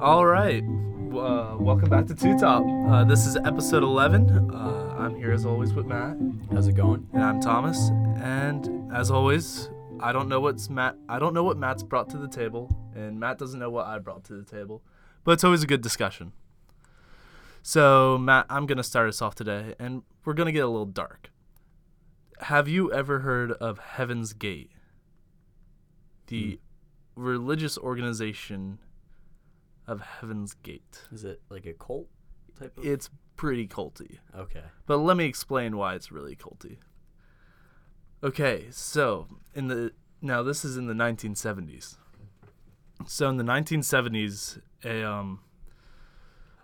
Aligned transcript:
All 0.00 0.24
right. 0.24 0.62
Uh, 0.64 1.56
welcome 1.58 1.88
back 1.90 2.06
to 2.06 2.14
Two 2.14 2.38
Top. 2.38 2.64
Uh, 2.88 3.04
this 3.04 3.26
is 3.26 3.36
episode 3.36 3.82
11. 3.82 4.50
Uh, 4.50 4.94
I'm 4.98 5.14
here 5.16 5.32
as 5.32 5.44
always 5.44 5.74
with 5.74 5.86
Matt, 5.86 6.16
How's 6.52 6.68
it 6.68 6.74
going? 6.74 7.06
and 7.12 7.22
I'm 7.22 7.40
Thomas. 7.40 7.90
And 8.16 8.90
as 8.94 9.10
always, 9.10 9.68
I 10.00 10.12
don't 10.12 10.28
know 10.28 10.40
what's 10.40 10.70
Matt. 10.70 10.96
I 11.08 11.18
don't 11.18 11.34
know 11.34 11.44
what 11.44 11.58
Matt's 11.58 11.82
brought 11.82 12.08
to 12.10 12.16
the 12.18 12.28
table, 12.28 12.74
and 12.94 13.20
Matt 13.20 13.38
doesn't 13.38 13.58
know 13.60 13.70
what 13.70 13.86
I 13.86 13.98
brought 13.98 14.24
to 14.24 14.34
the 14.34 14.44
table. 14.44 14.82
But 15.24 15.32
it's 15.32 15.44
always 15.44 15.62
a 15.62 15.66
good 15.66 15.82
discussion. 15.82 16.32
So 17.62 18.16
Matt, 18.16 18.46
I'm 18.48 18.66
gonna 18.66 18.82
start 18.82 19.08
us 19.08 19.20
off 19.20 19.34
today, 19.34 19.74
and 19.78 20.02
we're 20.24 20.34
gonna 20.34 20.52
get 20.52 20.64
a 20.64 20.68
little 20.68 20.86
dark. 20.86 21.30
Have 22.40 22.68
you 22.68 22.90
ever 22.92 23.20
heard 23.20 23.52
of 23.52 23.78
Heaven's 23.78 24.32
Gate? 24.32 24.70
The 26.28 26.58
religious 27.16 27.76
organization 27.76 28.78
of 29.90 30.00
Heaven's 30.00 30.54
Gate. 30.54 31.02
Is 31.12 31.24
it 31.24 31.42
like 31.50 31.66
a 31.66 31.72
cult 31.72 32.06
type 32.58 32.78
of? 32.78 32.86
It's 32.86 33.10
pretty 33.36 33.66
culty. 33.66 34.18
okay. 34.36 34.62
But 34.86 34.98
let 34.98 35.16
me 35.16 35.24
explain 35.24 35.76
why 35.76 35.94
it's 35.94 36.12
really 36.12 36.36
culty. 36.36 36.76
Okay, 38.22 38.66
so 38.70 39.26
in 39.54 39.66
the 39.66 39.92
now 40.22 40.42
this 40.42 40.64
is 40.64 40.76
in 40.76 40.86
the 40.86 40.94
1970s. 40.94 41.96
So 43.06 43.28
in 43.28 43.36
the 43.36 43.44
1970s, 43.44 44.60
a 44.84 45.02
um 45.02 45.40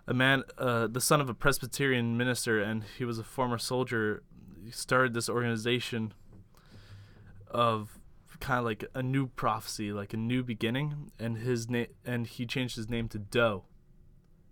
a 0.07 0.13
man, 0.13 0.43
uh, 0.57 0.87
the 0.87 1.01
son 1.01 1.19
of 1.19 1.27
a 1.27 1.33
Presbyterian 1.33 2.15
minister, 2.15 2.61
and 2.61 2.85
he 2.97 3.03
was 3.03 3.19
a 3.19 3.25
former 3.25 3.57
soldier, 3.57 4.23
started 4.71 5.13
this 5.13 5.27
organization 5.27 6.13
of 7.51 7.99
kind 8.39 8.59
of 8.59 8.65
like 8.65 8.85
a 8.93 9.03
new 9.03 9.27
prophecy, 9.27 9.91
like 9.91 10.13
a 10.13 10.17
new 10.17 10.43
beginning, 10.43 11.11
and 11.19 11.37
his 11.37 11.69
name, 11.69 11.87
and 12.05 12.27
he 12.27 12.45
changed 12.45 12.75
his 12.75 12.89
name 12.89 13.07
to 13.09 13.19
Doe. 13.19 13.65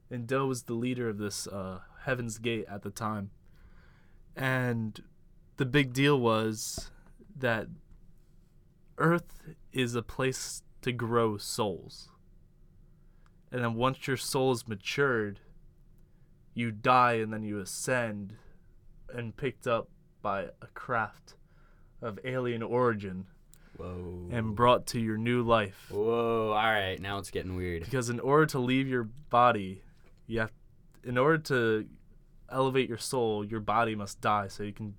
And 0.10 0.28
Doe 0.28 0.48
was 0.48 0.64
the 0.64 0.74
leader 0.74 1.10
of 1.10 1.18
this 1.18 1.48
uh, 1.48 1.80
Heaven's 2.04 2.38
Gate 2.38 2.66
at 2.70 2.84
the 2.84 2.90
time. 2.90 3.32
And 4.36 5.02
the 5.58 5.66
big 5.66 5.94
deal 5.94 6.20
was 6.20 6.92
that 7.36 7.68
Earth 8.98 9.56
is 9.72 9.96
a 9.96 10.02
place 10.02 10.62
to 10.82 10.92
grow 10.92 11.38
souls. 11.38 12.10
And 13.52 13.64
then 13.64 13.76
once 13.76 14.08
your 14.08 14.18
soul 14.18 14.52
is 14.52 14.68
matured, 14.68 15.40
you 16.54 16.72
die 16.72 17.14
and 17.14 17.34
then 17.34 17.44
you 17.44 17.60
ascend 17.60 18.36
and 19.14 19.36
picked 19.36 19.68
up 19.68 19.90
by 20.22 20.50
a 20.62 20.68
craft 20.74 21.36
of 22.02 22.20
alien 22.24 22.62
origin 22.62 23.28
Whoa. 23.78 24.30
and 24.32 24.56
brought 24.56 24.88
to 24.88 25.00
your 25.00 25.18
new 25.18 25.44
life. 25.44 25.88
Whoa. 25.90 26.50
All 26.50 26.56
right. 26.56 27.00
Now 27.00 27.18
it's 27.18 27.32
getting 27.32 27.56
weird. 27.56 27.84
Because 27.84 28.10
in 28.10 28.20
order 28.20 28.46
to 28.48 28.60
leave 28.60 28.88
your 28.88 29.04
body, 29.30 29.82
you 30.28 30.40
have 30.40 30.52
in 31.04 31.18
order 31.18 31.38
to 31.38 31.88
elevate 32.50 32.90
your 32.90 32.98
soul, 32.98 33.46
your 33.46 33.60
body 33.60 33.96
must 33.96 34.22
die 34.22 34.48
so 34.48 34.64
you 34.64 34.74
can 34.74 34.96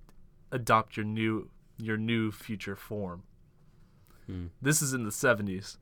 adopt 0.51 0.97
your 0.97 1.05
new 1.05 1.49
your 1.77 1.97
new 1.97 2.31
future 2.31 2.75
form. 2.75 3.23
Hmm. 4.25 4.47
This 4.61 4.81
is 4.81 4.93
in 4.93 5.03
the 5.03 5.11
70s. 5.11 5.77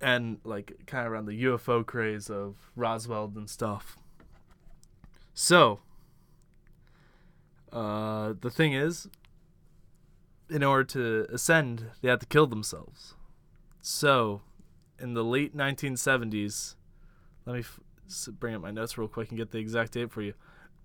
And 0.00 0.38
like 0.44 0.86
kind 0.86 1.06
of 1.06 1.12
around 1.12 1.26
the 1.26 1.44
UFO 1.44 1.84
craze 1.84 2.28
of 2.28 2.56
Roswell 2.76 3.32
and 3.36 3.48
stuff. 3.48 3.96
So, 5.32 5.80
uh, 7.72 8.34
the 8.40 8.50
thing 8.50 8.72
is, 8.72 9.08
in 10.50 10.62
order 10.62 10.84
to 10.84 11.26
ascend, 11.32 11.86
they 12.00 12.08
had 12.08 12.20
to 12.20 12.26
kill 12.26 12.46
themselves. 12.46 13.14
So, 13.80 14.42
in 14.98 15.14
the 15.14 15.24
late 15.24 15.56
1970s, 15.56 16.76
let 17.46 17.54
me 17.54 17.60
f- 17.60 17.80
bring 18.38 18.54
up 18.54 18.62
my 18.62 18.70
notes 18.70 18.96
real 18.96 19.08
quick 19.08 19.30
and 19.30 19.38
get 19.38 19.50
the 19.50 19.58
exact 19.58 19.92
date 19.92 20.10
for 20.10 20.22
you. 20.22 20.34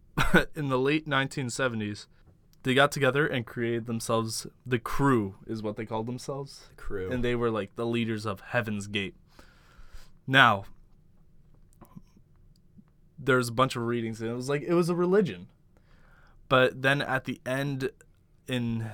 in 0.56 0.69
the 0.69 0.79
late 0.79 1.07
1970s, 1.07 2.07
they 2.63 2.73
got 2.73 2.91
together 2.91 3.25
and 3.25 3.45
created 3.45 3.85
themselves 3.85 4.47
the 4.66 4.79
crew, 4.79 5.35
is 5.47 5.63
what 5.63 5.78
they 5.78 5.85
called 5.85 6.07
themselves. 6.07 6.67
The 6.69 6.81
crew. 6.81 7.12
And 7.12 7.23
they 7.23 7.35
were 7.35 7.50
like 7.50 7.75
the 7.75 7.85
leaders 7.85 8.25
of 8.25 8.41
Heaven's 8.41 8.88
Gate. 8.88 9.16
Now, 10.28 10.66
there's 13.17 13.50
a 13.50 13.53
bunch 13.53 13.75
of 13.75 13.83
readings, 13.83 14.22
and 14.22 14.29
it 14.29 14.35
was 14.35 14.50
like 14.50 14.62
it 14.62 14.73
was 14.73 14.89
a 14.89 14.95
religion. 14.95 15.47
But 16.47 16.81
then 16.81 17.01
at 17.01 17.25
the 17.25 17.39
end, 17.45 17.91
in 18.47 18.89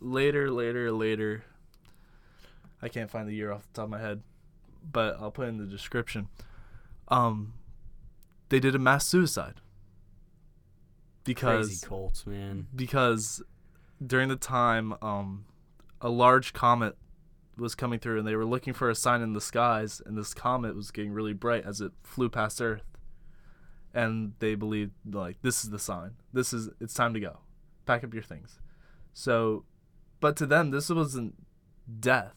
later, 0.00 0.50
later, 0.50 0.92
later, 0.92 1.44
I 2.82 2.88
can't 2.88 3.10
find 3.10 3.28
the 3.28 3.34
year 3.34 3.52
off 3.52 3.66
the 3.66 3.72
top 3.74 3.84
of 3.84 3.90
my 3.90 4.00
head, 4.00 4.22
but 4.90 5.16
I'll 5.20 5.30
put 5.30 5.46
it 5.46 5.48
in 5.48 5.58
the 5.58 5.66
description. 5.66 6.28
Um, 7.08 7.54
they 8.48 8.60
did 8.60 8.74
a 8.74 8.78
mass 8.78 9.06
suicide. 9.06 9.60
Because 11.24 11.68
Crazy 11.68 11.86
cults, 11.86 12.26
man. 12.26 12.66
because 12.76 13.42
during 14.04 14.28
the 14.28 14.36
time 14.36 14.92
um 15.00 15.46
a 16.02 16.10
large 16.10 16.52
comet 16.52 16.96
was 17.56 17.74
coming 17.74 17.98
through 17.98 18.18
and 18.18 18.28
they 18.28 18.36
were 18.36 18.44
looking 18.44 18.74
for 18.74 18.90
a 18.90 18.94
sign 18.94 19.22
in 19.22 19.32
the 19.32 19.40
skies 19.40 20.02
and 20.04 20.18
this 20.18 20.34
comet 20.34 20.76
was 20.76 20.90
getting 20.90 21.12
really 21.12 21.32
bright 21.32 21.64
as 21.64 21.80
it 21.80 21.92
flew 22.02 22.28
past 22.28 22.60
earth. 22.60 22.82
And 23.94 24.34
they 24.40 24.54
believed 24.54 24.92
like 25.10 25.40
this 25.40 25.64
is 25.64 25.70
the 25.70 25.78
sign. 25.78 26.16
This 26.32 26.52
is 26.52 26.68
it's 26.78 26.92
time 26.92 27.14
to 27.14 27.20
go. 27.20 27.38
Pack 27.86 28.04
up 28.04 28.12
your 28.12 28.22
things. 28.22 28.58
So 29.14 29.64
but 30.24 30.36
to 30.36 30.46
them 30.46 30.70
this 30.70 30.88
wasn't 30.88 31.34
death 32.00 32.34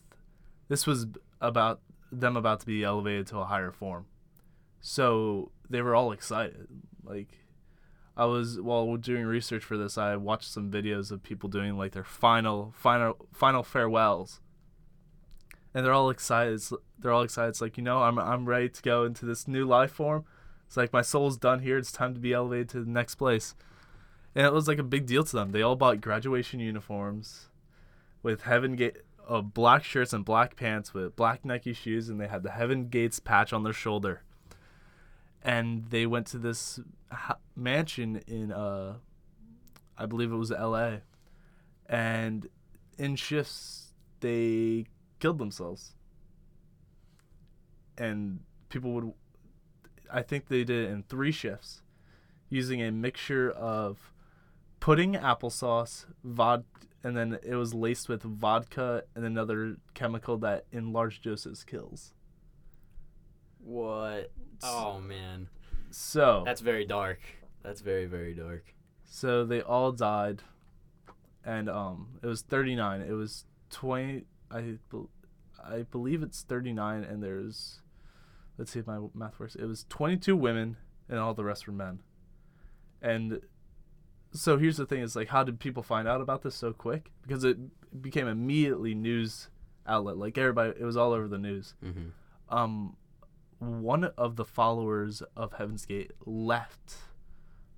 this 0.67 0.85
was 0.85 1.07
about 1.39 1.79
them 2.11 2.35
about 2.35 2.59
to 2.59 2.65
be 2.65 2.83
elevated 2.83 3.25
to 3.25 3.37
a 3.37 3.45
higher 3.45 3.71
form 3.71 4.05
so 4.81 5.51
they 5.69 5.81
were 5.81 5.95
all 5.95 6.11
excited 6.11 6.67
like 7.05 7.29
I 8.17 8.25
was 8.25 8.59
while 8.59 8.97
doing 8.97 9.25
research 9.25 9.63
for 9.63 9.77
this, 9.77 9.97
I 9.97 10.15
watched 10.15 10.51
some 10.51 10.71
videos 10.71 11.11
of 11.11 11.21
people 11.21 11.47
doing 11.49 11.77
like 11.77 11.91
their 11.91 12.03
final, 12.03 12.73
final, 12.75 13.15
final 13.31 13.61
farewells, 13.61 14.41
and 15.71 15.85
they're 15.85 15.93
all 15.93 16.09
excited. 16.09 16.55
It's, 16.55 16.73
they're 16.97 17.11
all 17.11 17.21
excited. 17.21 17.49
It's 17.49 17.61
like 17.61 17.77
you 17.77 17.83
know, 17.83 18.01
I'm 18.01 18.17
I'm 18.17 18.45
ready 18.45 18.69
to 18.69 18.81
go 18.81 19.05
into 19.05 19.27
this 19.27 19.47
new 19.47 19.65
life 19.65 19.91
form. 19.91 20.25
It's 20.65 20.75
like 20.75 20.91
my 20.91 21.03
soul's 21.03 21.37
done 21.37 21.59
here. 21.59 21.77
It's 21.77 21.91
time 21.91 22.15
to 22.15 22.19
be 22.19 22.33
elevated 22.33 22.69
to 22.69 22.83
the 22.83 22.89
next 22.89 23.15
place, 23.15 23.53
and 24.33 24.47
it 24.47 24.51
was 24.51 24.67
like 24.67 24.79
a 24.79 24.83
big 24.83 25.05
deal 25.05 25.23
to 25.23 25.35
them. 25.35 25.51
They 25.51 25.61
all 25.61 25.75
bought 25.75 26.01
graduation 26.01 26.59
uniforms, 26.59 27.49
with 28.27 28.41
Heaven 28.41 28.75
Gate, 28.75 28.97
uh, 29.25 29.39
black 29.39 29.85
shirts 29.85 30.11
and 30.11 30.25
black 30.25 30.57
pants 30.57 30.93
with 30.93 31.15
black 31.15 31.45
Nike 31.45 31.71
shoes, 31.71 32.09
and 32.09 32.19
they 32.19 32.27
had 32.27 32.43
the 32.43 32.51
Heaven 32.51 32.89
Gates 32.89 33.21
patch 33.21 33.53
on 33.53 33.63
their 33.63 33.71
shoulder. 33.71 34.21
And 35.41 35.85
they 35.91 36.05
went 36.05 36.27
to 36.27 36.37
this 36.37 36.81
ha- 37.09 37.37
mansion 37.55 38.21
in 38.27 38.51
uh 38.51 38.95
I 39.97 40.05
believe 40.07 40.33
it 40.33 40.35
was 40.35 40.51
LA 40.51 40.97
and 41.87 42.49
in 42.97 43.15
shifts 43.15 43.93
they 44.19 44.87
killed 45.19 45.37
themselves. 45.37 45.95
And 47.97 48.41
people 48.67 48.91
would 48.91 49.13
I 50.11 50.21
think 50.21 50.49
they 50.49 50.65
did 50.65 50.89
it 50.89 50.91
in 50.91 51.03
3 51.03 51.31
shifts 51.31 51.81
using 52.49 52.81
a 52.81 52.91
mixture 52.91 53.49
of 53.49 54.11
pudding 54.81 55.13
applesauce 55.13 56.05
vod 56.25 56.65
and 57.07 57.15
then 57.15 57.39
it 57.41 57.55
was 57.55 57.73
laced 57.73 58.09
with 58.09 58.21
vodka 58.23 59.03
and 59.15 59.23
another 59.23 59.77
chemical 59.93 60.37
that 60.37 60.65
in 60.71 60.91
large 60.91 61.21
doses 61.21 61.63
kills 61.63 62.13
What? 63.63 64.31
Oh 64.61 64.99
man. 64.99 65.47
so 65.91 66.43
That's 66.45 66.61
very 66.61 66.85
dark. 66.85 67.19
That's 67.63 67.81
very 67.81 68.05
very 68.05 68.33
dark. 68.33 68.73
So 69.05 69.45
they 69.45 69.61
all 69.61 69.91
died, 69.93 70.43
and 71.45 71.69
um, 71.69 72.19
it 72.21 72.27
was 72.27 72.41
thirty 72.41 72.75
nine. 72.75 73.01
It 73.01 73.13
was 73.13 73.45
twenty. 73.69 74.25
I, 74.51 74.77
bel 74.91 75.09
I 75.63 75.83
believe 75.83 76.23
it's 76.23 76.41
thirty 76.41 76.73
nine, 76.73 77.03
and 77.03 77.21
there's, 77.23 77.81
let's 78.57 78.71
see 78.71 78.79
if 78.79 78.87
my 78.87 78.99
math 79.13 79.39
works. 79.39 79.55
It 79.55 79.65
was 79.65 79.85
twenty 79.89 80.17
two 80.17 80.35
women, 80.35 80.77
and 81.09 81.19
all 81.19 81.33
the 81.33 81.43
rest 81.43 81.67
were 81.67 81.73
men. 81.73 81.99
And 83.01 83.41
so 84.37 84.57
here's 84.57 84.77
the 84.77 84.85
thing: 84.85 85.01
is 85.01 85.15
like, 85.15 85.29
how 85.29 85.43
did 85.43 85.59
people 85.59 85.83
find 85.83 86.07
out 86.07 86.21
about 86.21 86.43
this 86.43 86.55
so 86.55 86.73
quick? 86.73 87.11
Because 87.21 87.43
it 87.43 87.57
became 88.01 88.27
immediately 88.27 88.93
news 88.93 89.49
outlet. 89.87 90.17
Like 90.17 90.37
everybody, 90.37 90.73
it 90.79 90.83
was 90.83 90.97
all 90.97 91.11
over 91.11 91.27
the 91.27 91.37
news. 91.37 91.75
Mm-hmm. 91.83 92.55
Um, 92.55 92.95
one 93.59 94.05
of 94.17 94.35
the 94.35 94.45
followers 94.45 95.23
of 95.35 95.53
Heaven's 95.53 95.85
Gate 95.85 96.11
left 96.25 96.95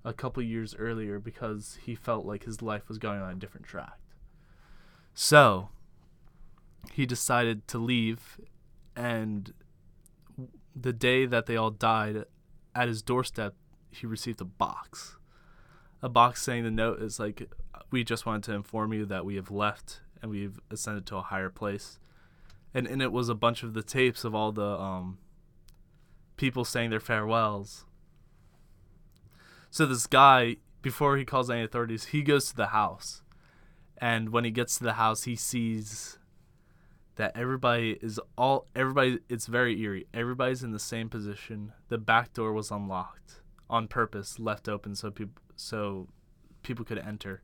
a 0.04 0.12
couple 0.12 0.42
years 0.42 0.74
earlier 0.78 1.18
because 1.18 1.78
he 1.82 1.94
felt 1.94 2.26
like 2.26 2.44
his 2.44 2.62
life 2.62 2.88
was 2.88 2.98
going 2.98 3.20
on 3.20 3.30
a 3.30 3.34
different 3.34 3.66
track. 3.66 3.98
So 5.14 5.68
he 6.92 7.06
decided 7.06 7.66
to 7.68 7.78
leave, 7.78 8.40
and 8.96 9.52
the 10.74 10.92
day 10.92 11.26
that 11.26 11.46
they 11.46 11.56
all 11.56 11.70
died, 11.70 12.24
at 12.74 12.88
his 12.88 13.02
doorstep, 13.02 13.54
he 13.90 14.06
received 14.06 14.40
a 14.40 14.44
box. 14.44 15.16
A 16.02 16.08
box 16.08 16.42
saying 16.42 16.64
the 16.64 16.70
note 16.70 17.00
is 17.00 17.20
like, 17.20 17.50
We 17.90 18.04
just 18.04 18.26
wanted 18.26 18.44
to 18.44 18.54
inform 18.54 18.92
you 18.92 19.04
that 19.06 19.24
we 19.24 19.36
have 19.36 19.50
left 19.50 20.00
and 20.22 20.30
we've 20.30 20.58
ascended 20.70 21.06
to 21.06 21.16
a 21.16 21.22
higher 21.22 21.50
place. 21.50 21.98
And 22.72 22.86
in 22.86 23.00
it 23.00 23.12
was 23.12 23.28
a 23.28 23.34
bunch 23.34 23.62
of 23.62 23.74
the 23.74 23.82
tapes 23.82 24.24
of 24.24 24.34
all 24.34 24.52
the 24.52 24.62
um, 24.78 25.18
people 26.36 26.64
saying 26.64 26.90
their 26.90 27.00
farewells. 27.00 27.84
So 29.70 29.86
this 29.86 30.06
guy, 30.06 30.56
before 30.82 31.16
he 31.16 31.24
calls 31.24 31.50
any 31.50 31.62
authorities, 31.62 32.06
he 32.06 32.22
goes 32.22 32.48
to 32.48 32.56
the 32.56 32.68
house. 32.68 33.22
And 33.98 34.30
when 34.30 34.44
he 34.44 34.50
gets 34.50 34.78
to 34.78 34.84
the 34.84 34.94
house, 34.94 35.24
he 35.24 35.36
sees 35.36 36.18
that 37.16 37.36
everybody 37.36 37.98
is 38.00 38.18
all 38.38 38.66
everybody 38.74 39.18
it's 39.28 39.46
very 39.46 39.78
eerie. 39.80 40.06
Everybody's 40.14 40.62
in 40.62 40.72
the 40.72 40.78
same 40.78 41.10
position. 41.10 41.72
The 41.88 41.98
back 41.98 42.32
door 42.32 42.52
was 42.52 42.70
unlocked 42.70 43.39
on 43.70 43.88
purpose, 43.88 44.38
left 44.38 44.68
open 44.68 44.94
so 44.94 45.10
people 45.10 45.42
so 45.56 46.08
people 46.62 46.84
could 46.84 46.98
enter. 46.98 47.42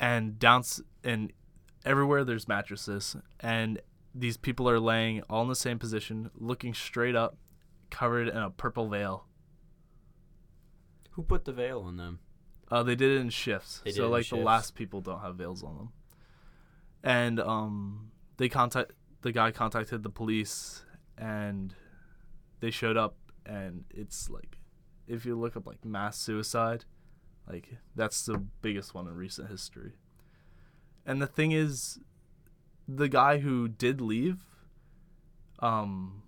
And 0.00 0.38
down 0.38 0.64
and 1.02 1.32
everywhere 1.84 2.24
there's 2.24 2.46
mattresses 2.46 3.16
and 3.40 3.80
these 4.14 4.36
people 4.36 4.68
are 4.68 4.80
laying 4.80 5.22
all 5.30 5.42
in 5.42 5.48
the 5.48 5.56
same 5.56 5.78
position, 5.78 6.30
looking 6.34 6.74
straight 6.74 7.14
up, 7.14 7.36
covered 7.90 8.28
in 8.28 8.36
a 8.36 8.50
purple 8.50 8.88
veil. 8.88 9.26
Who 11.10 11.22
put 11.22 11.44
the 11.44 11.52
veil 11.52 11.82
on 11.82 11.96
them? 11.96 12.20
Uh, 12.70 12.82
they 12.82 12.94
did 12.94 13.12
it 13.12 13.20
in 13.20 13.30
shifts, 13.30 13.80
They 13.84 13.92
so 13.92 14.08
like 14.08 14.28
the 14.28 14.36
last 14.36 14.74
people 14.74 15.00
don't 15.00 15.20
have 15.20 15.36
veils 15.36 15.62
on 15.62 15.76
them. 15.76 15.92
And 17.02 17.40
um, 17.40 18.10
they 18.36 18.48
contact 18.48 18.92
the 19.22 19.32
guy 19.32 19.50
contacted 19.50 20.02
the 20.02 20.10
police, 20.10 20.84
and 21.16 21.74
they 22.60 22.70
showed 22.70 22.96
up, 22.96 23.16
and 23.46 23.84
it's 23.90 24.28
like, 24.28 24.58
if 25.08 25.24
you 25.24 25.38
look 25.38 25.56
up 25.56 25.66
like 25.66 25.84
mass 25.84 26.18
suicide, 26.18 26.84
like 27.48 27.68
that's 27.94 28.24
the 28.26 28.38
biggest 28.62 28.94
one 28.94 29.06
in 29.06 29.14
recent 29.14 29.48
history. 29.48 29.92
And 31.06 31.22
the 31.22 31.26
thing 31.26 31.52
is, 31.52 31.98
the 32.86 33.08
guy 33.08 33.38
who 33.38 33.68
did 33.68 34.00
leave, 34.00 34.40
um, 35.60 36.22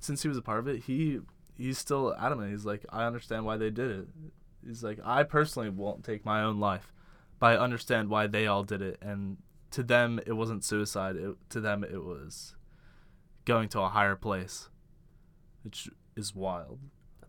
since 0.00 0.22
he 0.22 0.28
was 0.28 0.36
a 0.36 0.42
part 0.42 0.58
of 0.58 0.68
it, 0.68 0.84
he 0.84 1.20
he's 1.56 1.78
still 1.78 2.14
adamant. 2.18 2.50
He's 2.50 2.64
like, 2.64 2.84
I 2.90 3.04
understand 3.04 3.44
why 3.44 3.56
they 3.56 3.70
did 3.70 3.90
it. 3.90 4.08
He's 4.66 4.82
like, 4.82 4.98
I 5.04 5.22
personally 5.22 5.70
won't 5.70 6.04
take 6.04 6.24
my 6.24 6.42
own 6.42 6.58
life, 6.58 6.92
but 7.38 7.52
I 7.52 7.62
understand 7.62 8.08
why 8.08 8.26
they 8.26 8.46
all 8.46 8.64
did 8.64 8.82
it. 8.82 8.98
And 9.00 9.38
to 9.72 9.82
them, 9.82 10.20
it 10.26 10.32
wasn't 10.32 10.64
suicide. 10.64 11.16
It, 11.16 11.36
to 11.50 11.60
them, 11.60 11.84
it 11.84 12.02
was 12.02 12.54
going 13.44 13.68
to 13.70 13.80
a 13.80 13.88
higher 13.88 14.16
place, 14.16 14.68
which 15.62 15.88
is 16.16 16.34
wild. 16.34 16.80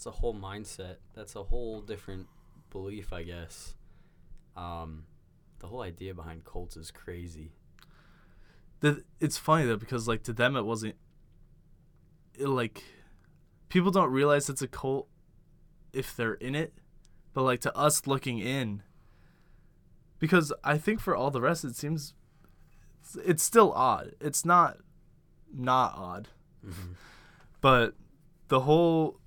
That's 0.01 0.17
a 0.17 0.19
whole 0.19 0.33
mindset. 0.33 0.95
That's 1.13 1.35
a 1.35 1.43
whole 1.43 1.79
different 1.79 2.25
belief, 2.71 3.13
I 3.13 3.21
guess. 3.21 3.75
Um, 4.57 5.03
the 5.59 5.67
whole 5.67 5.83
idea 5.83 6.15
behind 6.15 6.43
cults 6.43 6.75
is 6.75 6.89
crazy. 6.89 7.51
The, 8.79 9.03
it's 9.19 9.37
funny 9.37 9.67
though 9.67 9.77
because 9.77 10.07
like 10.07 10.23
to 10.23 10.33
them 10.33 10.55
it 10.55 10.63
wasn't 10.63 10.95
it, 12.33 12.47
like 12.47 12.83
people 13.69 13.91
don't 13.91 14.09
realize 14.11 14.49
it's 14.49 14.63
a 14.63 14.67
cult 14.67 15.07
if 15.93 16.15
they're 16.15 16.33
in 16.33 16.55
it 16.55 16.73
but 17.35 17.43
like 17.43 17.59
to 17.61 17.77
us 17.77 18.07
looking 18.07 18.39
in 18.39 18.81
because 20.17 20.51
i 20.63 20.79
think 20.79 20.99
for 20.99 21.15
all 21.15 21.29
the 21.29 21.41
rest 21.41 21.63
it 21.63 21.75
seems 21.75 22.15
it's, 23.03 23.15
it's 23.23 23.43
still 23.43 23.71
odd 23.73 24.13
it's 24.19 24.43
not 24.43 24.77
not 25.53 25.93
odd 25.95 26.29
Mhm. 26.65 26.95
but 27.61 27.93
the 28.47 28.61
whole 28.61 29.20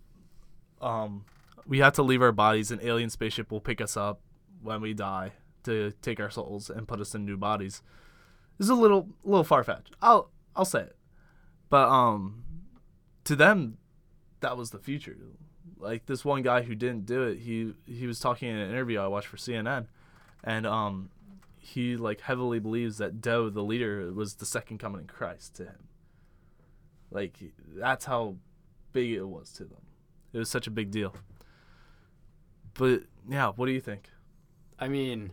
um 0.81 1.25
we 1.67 1.79
have 1.79 1.95
to 1.95 2.03
leave 2.03 2.23
our 2.23 2.33
bodies. 2.33 2.71
An 2.71 2.81
alien 2.83 3.11
spaceship 3.11 3.51
will 3.51 3.61
pick 3.61 3.81
us 3.81 3.97
up 3.97 4.21
when 4.63 4.81
we 4.81 4.93
die 4.93 5.33
to 5.65 5.93
take 6.03 6.21
our 6.21 6.31
souls 6.31 6.69
and 6.69 6.87
put 6.87 7.01
us 7.01 7.15
in 7.15 7.25
new 7.25 7.37
bodies. 7.37 7.83
This 8.59 8.67
is 8.67 8.71
a 8.71 8.75
little 8.75 9.09
little 9.25 9.45
far 9.45 9.65
fetched 9.65 9.97
i'll 10.03 10.31
i'll 10.55 10.65
say 10.65 10.81
it. 10.83 10.97
But 11.71 11.89
um 11.89 12.45
to 13.25 13.37
them 13.37 13.79
that 14.41 14.57
was 14.57 14.71
the 14.71 14.79
future. 14.79 15.17
Like 15.79 16.07
this 16.07 16.25
one 16.25 16.43
guy 16.43 16.63
who 16.63 16.75
didn't 16.75 17.07
do 17.07 17.23
it 17.23 17.39
he 17.39 17.75
he 17.87 18.07
was 18.07 18.21
talking 18.21 18.49
in 18.49 18.57
an 18.57 18.71
interview 18.71 19.01
i 19.01 19.07
watched 19.07 19.27
for 19.27 19.37
cnn 19.37 19.87
and 20.43 20.67
um 20.67 21.11
he 21.59 21.97
like 21.97 22.21
heavily 22.21 22.59
believes 22.59 22.99
that 22.99 23.23
doe 23.23 23.49
the 23.49 23.63
leader 23.63 24.13
was 24.13 24.35
the 24.35 24.47
second 24.47 24.79
coming 24.79 25.01
of 25.03 25.07
christ 25.07 25.57
to 25.57 25.65
him. 25.65 25.89
Like 27.11 27.39
that's 27.75 28.05
how 28.05 28.37
big 28.93 29.13
it 29.13 29.27
was 29.27 29.51
to 29.55 29.65
them. 29.65 29.84
It 30.35 30.39
was 30.39 30.51
such 30.51 30.67
a 30.67 30.71
big 30.71 30.91
deal. 30.91 31.15
But 32.75 33.05
yeah, 33.31 33.53
what 33.55 33.67
do 33.67 33.73
you 33.73 33.81
think? 33.81 34.11
I 34.79 34.89
mean, 34.89 35.31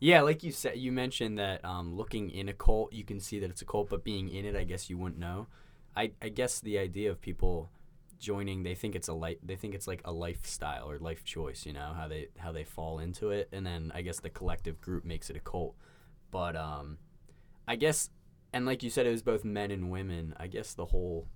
yeah, 0.00 0.22
like 0.22 0.42
you 0.42 0.52
said, 0.52 0.78
you 0.78 0.90
mentioned 0.90 1.38
that 1.38 1.64
um, 1.64 1.94
looking 1.94 2.30
in 2.30 2.48
a 2.48 2.54
cult, 2.54 2.92
you 2.92 3.04
can 3.04 3.20
see 3.20 3.38
that 3.40 3.50
it's 3.50 3.62
a 3.62 3.66
cult, 3.66 3.90
but 3.90 4.02
being 4.02 4.28
in 4.28 4.46
it, 4.46 4.56
I 4.56 4.64
guess 4.64 4.90
you 4.90 4.96
wouldn't 4.96 5.20
know. 5.20 5.46
I, 5.94 6.12
I 6.20 6.30
guess 6.30 6.60
the 6.60 6.78
idea 6.78 7.10
of 7.10 7.20
people 7.20 7.70
joining, 8.18 8.62
they 8.62 8.74
think 8.74 8.94
it's 8.94 9.08
a 9.08 9.12
life, 9.12 9.36
they 9.42 9.56
think 9.56 9.74
it's 9.74 9.86
like 9.86 10.00
a 10.04 10.12
lifestyle 10.12 10.90
or 10.90 10.98
life 10.98 11.22
choice, 11.24 11.66
you 11.66 11.74
know, 11.74 11.92
how 11.94 12.08
they 12.08 12.28
how 12.38 12.52
they 12.52 12.64
fall 12.64 12.98
into 12.98 13.30
it, 13.30 13.48
and 13.52 13.66
then 13.66 13.92
I 13.94 14.00
guess 14.02 14.20
the 14.20 14.30
collective 14.30 14.80
group 14.80 15.04
makes 15.04 15.28
it 15.28 15.36
a 15.36 15.40
cult. 15.40 15.74
But 16.30 16.56
um, 16.56 16.98
I 17.68 17.76
guess, 17.76 18.10
and 18.52 18.64
like 18.64 18.82
you 18.82 18.90
said, 18.90 19.06
it 19.06 19.10
was 19.10 19.22
both 19.22 19.44
men 19.44 19.70
and 19.70 19.90
women. 19.90 20.34
I 20.38 20.46
guess 20.46 20.72
the 20.74 20.86
whole, 20.86 21.26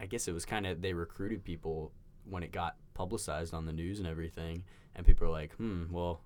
I 0.00 0.06
guess 0.06 0.28
it 0.28 0.32
was 0.32 0.44
kind 0.44 0.66
of 0.66 0.82
they 0.82 0.92
recruited 0.92 1.44
people 1.44 1.92
when 2.24 2.42
it 2.42 2.52
got 2.52 2.76
publicized 2.94 3.54
on 3.54 3.66
the 3.66 3.72
news 3.72 3.98
and 3.98 4.08
everything, 4.08 4.64
and 4.94 5.06
people 5.06 5.26
are 5.26 5.30
like, 5.30 5.54
hmm, 5.54 5.84
well, 5.90 6.20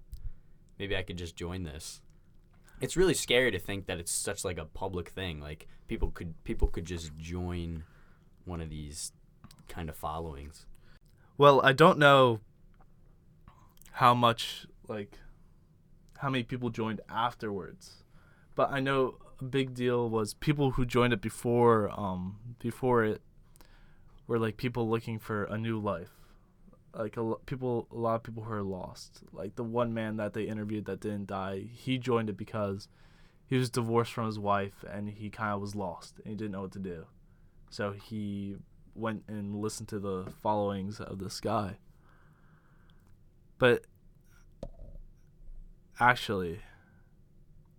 maybe 0.79 0.97
I 0.97 1.03
could 1.03 1.19
just 1.19 1.37
join 1.37 1.63
this. 1.63 2.01
It's 2.81 2.97
really 2.97 3.15
scary 3.15 3.51
to 3.51 3.59
think 3.59 3.87
that 3.87 3.99
it's 3.99 4.13
such 4.13 4.45
like 4.45 4.59
a 4.59 4.65
public 4.65 5.11
thing. 5.11 5.41
Like 5.41 5.69
people 5.89 6.11
could 6.11 6.43
people 6.45 6.69
could 6.69 6.85
just 6.85 7.17
join 7.19 7.85
one 8.45 8.61
of 8.61 8.71
these 8.71 9.13
kind 9.69 9.89
of 9.89 9.97
followings. 9.97 10.67
Well, 11.37 11.61
I 11.63 11.73
don't 11.73 11.99
know 11.99 12.41
how 13.93 14.15
much 14.15 14.67
like 14.89 15.19
how 16.19 16.31
many 16.31 16.43
people 16.43 16.71
joined 16.71 17.01
afterwards. 17.09 18.03
But 18.55 18.71
I 18.71 18.81
know 18.81 19.17
a 19.41 19.45
big 19.45 19.75
deal 19.75 20.09
was 20.09 20.35
people 20.35 20.73
who 20.73 20.85
joined 20.85 21.13
it 21.13 21.21
before 21.21 21.91
um 21.99 22.39
before 22.59 23.05
it 23.05 23.23
were 24.31 24.39
like 24.39 24.57
people 24.57 24.89
looking 24.89 25.19
for 25.19 25.43
a 25.43 25.59
new 25.59 25.77
life. 25.77 26.13
Like 26.95 27.17
a 27.17 27.35
people 27.47 27.89
a 27.91 27.97
lot 27.97 28.15
of 28.15 28.23
people 28.23 28.45
who 28.45 28.53
are 28.53 28.63
lost. 28.63 29.25
Like 29.33 29.57
the 29.57 29.65
one 29.65 29.93
man 29.93 30.19
that 30.19 30.35
they 30.35 30.45
interviewed 30.45 30.85
that 30.85 31.01
didn't 31.01 31.27
die, 31.27 31.65
he 31.73 31.99
joined 31.99 32.31
it 32.31 32.37
because 32.37 32.87
he 33.45 33.57
was 33.57 33.71
divorced 33.71 34.13
from 34.13 34.27
his 34.27 34.39
wife 34.39 34.85
and 34.89 35.11
he 35.11 35.31
kind 35.31 35.53
of 35.53 35.61
was 35.61 35.75
lost 35.75 36.19
and 36.19 36.29
he 36.29 36.37
didn't 36.37 36.53
know 36.53 36.63
what 36.63 36.71
to 36.73 36.79
do. 36.79 37.07
So 37.71 37.91
he 37.91 38.55
went 38.95 39.25
and 39.27 39.57
listened 39.57 39.89
to 39.89 39.99
the 39.99 40.33
followings 40.41 41.01
of 41.01 41.19
this 41.19 41.41
guy. 41.41 41.79
But 43.59 43.85
actually, 45.99 46.61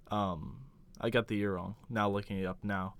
um, 0.10 0.66
I 1.00 1.12
got 1.12 1.30
the 1.30 1.38
year 1.38 1.56
wrong. 1.56 1.75
Now 1.90 2.10
looking 2.10 2.40
it 2.40 2.46
up 2.46 2.62
now, 2.62 2.96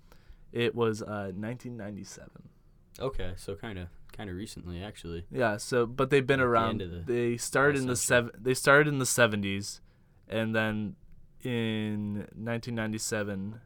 it 0.54 0.74
was 0.74 1.02
uh 1.02 1.34
1997. 1.36 2.51
Okay, 3.00 3.34
so 3.38 3.56
kind 3.56 3.80
of 3.80 3.88
kind 4.12 4.30
of 4.30 4.36
recently 4.36 4.84
actually. 4.84 5.26
Yeah. 5.32 5.58
So, 5.58 5.86
but 5.86 6.10
they've 6.10 6.26
been 6.26 6.40
the 6.40 6.46
around. 6.46 6.82
end 6.82 7.06
the 7.08 7.14
they 7.14 7.38
started 7.38 7.82
in 7.82 7.88
the 7.88 7.96
seven. 7.96 8.32
They 8.40 8.54
started 8.54 8.88
in 8.88 9.00
the 9.00 9.06
70s, 9.06 9.80
and 10.28 10.56
then 10.56 10.96
in 11.42 12.28
1997, 12.36 13.62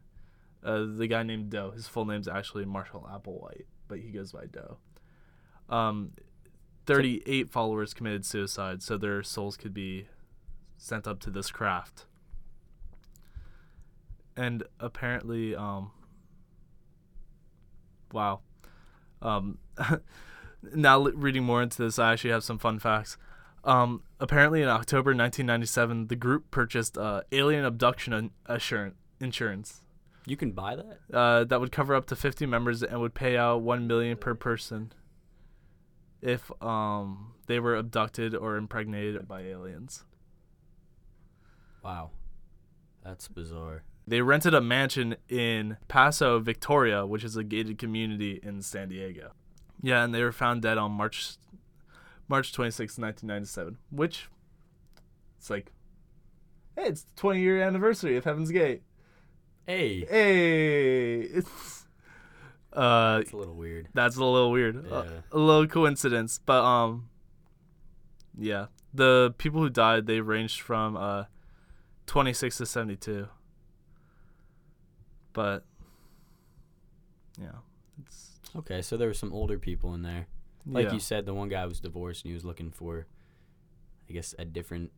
uh, 0.64 0.84
the 0.96 1.06
guy 1.06 1.22
named 1.22 1.50
Doe. 1.50 1.70
His 1.72 1.86
full 1.86 2.04
name's 2.04 2.28
actually 2.28 2.64
Marshall 2.64 3.08
Applewhite, 3.10 3.66
but 3.88 3.98
he 3.98 4.10
goes 4.10 4.32
by 4.32 4.46
Doe. 4.46 4.78
Um, 5.68 6.12
38 6.86 7.50
followers 7.50 7.92
committed 7.92 8.24
suicide, 8.24 8.82
so 8.82 8.96
their 8.96 9.22
souls 9.22 9.56
could 9.56 9.74
be 9.74 10.06
sent 10.76 11.06
up 11.06 11.20
to 11.20 11.30
this 11.30 11.50
craft. 11.50 12.06
And 14.36 14.62
apparently, 14.78 15.54
um, 15.56 15.90
wow. 18.12 18.40
Um, 19.22 19.58
now 20.74 21.00
reading 21.02 21.44
more 21.44 21.62
into 21.62 21.82
this, 21.82 21.98
I 21.98 22.12
actually 22.12 22.30
have 22.30 22.44
some 22.44 22.58
fun 22.58 22.78
facts. 22.78 23.16
Um, 23.64 24.02
apparently, 24.20 24.62
in 24.62 24.68
October 24.68 25.10
1997, 25.10 26.06
the 26.06 26.16
group 26.16 26.50
purchased 26.50 26.96
uh, 26.96 27.22
alien 27.32 27.64
abduction 27.64 28.30
assurance 28.46 28.94
insurance 29.18 29.80
You 30.26 30.36
can 30.36 30.52
buy 30.52 30.76
that? 30.76 30.98
uh, 31.12 31.44
that 31.44 31.58
would 31.58 31.72
cover 31.72 31.94
up 31.94 32.06
to 32.08 32.16
50 32.16 32.44
members 32.46 32.82
and 32.82 33.00
would 33.00 33.14
pay 33.14 33.36
out 33.36 33.62
1 33.62 33.86
million 33.86 34.18
per 34.18 34.34
person 34.34 34.92
if 36.20 36.50
um, 36.62 37.32
they 37.46 37.58
were 37.58 37.74
abducted 37.74 38.34
or 38.34 38.56
impregnated 38.56 39.26
by 39.26 39.40
aliens. 39.42 40.04
Wow. 41.82 42.10
That's 43.04 43.28
bizarre. 43.28 43.84
They 44.06 44.20
rented 44.22 44.54
a 44.54 44.60
mansion 44.60 45.16
in 45.28 45.78
Paso, 45.88 46.38
Victoria, 46.38 47.04
which 47.04 47.24
is 47.24 47.36
a 47.36 47.42
gated 47.42 47.78
community 47.78 48.38
in 48.42 48.62
San 48.62 48.88
Diego. 48.88 49.32
Yeah, 49.82 50.04
and 50.04 50.14
they 50.14 50.22
were 50.22 50.32
found 50.32 50.62
dead 50.62 50.78
on 50.78 50.92
March 50.92 51.36
March 52.28 52.52
26, 52.52 52.98
1997, 52.98 53.78
which 53.90 54.28
it's 55.38 55.50
like 55.50 55.72
hey, 56.76 56.84
it's 56.88 57.02
the 57.02 57.10
20 57.16 57.40
year 57.40 57.60
anniversary 57.62 58.16
of 58.16 58.24
Heaven's 58.24 58.50
Gate. 58.50 58.82
Hey. 59.66 60.04
Hey, 60.08 61.20
it's 61.20 61.84
Uh, 62.72 63.20
It's 63.22 63.32
a 63.32 63.36
little 63.36 63.54
weird. 63.54 63.88
that's 63.94 64.16
a 64.16 64.24
little 64.24 64.50
weird. 64.50 64.76
Uh, 64.92 65.04
Yeah. 65.06 65.20
a 65.32 65.38
little 65.38 65.66
coincidence, 65.66 66.38
but 66.44 66.62
um, 66.62 67.08
yeah, 68.38 68.66
the 68.92 69.34
people 69.38 69.60
who 69.62 69.70
died 69.70 70.06
they 70.06 70.20
ranged 70.20 70.60
from 70.60 70.94
uh, 70.96 71.24
26 72.06 72.58
to 72.58 72.66
72. 72.66 73.28
But 75.36 75.64
yeah, 77.38 77.58
it's 78.02 78.40
Okay, 78.56 78.80
so 78.80 78.96
there 78.96 79.08
were 79.08 79.14
some 79.14 79.34
older 79.34 79.58
people 79.58 79.92
in 79.94 80.00
there. 80.00 80.28
Like 80.66 80.86
yeah. 80.86 80.92
you 80.94 80.98
said, 81.00 81.26
the 81.26 81.34
one 81.34 81.50
guy 81.50 81.66
was 81.66 81.78
divorced 81.78 82.24
and 82.24 82.30
he 82.30 82.34
was 82.34 82.44
looking 82.44 82.70
for, 82.70 83.06
I 84.08 84.14
guess, 84.14 84.34
a 84.38 84.46
different 84.46 84.92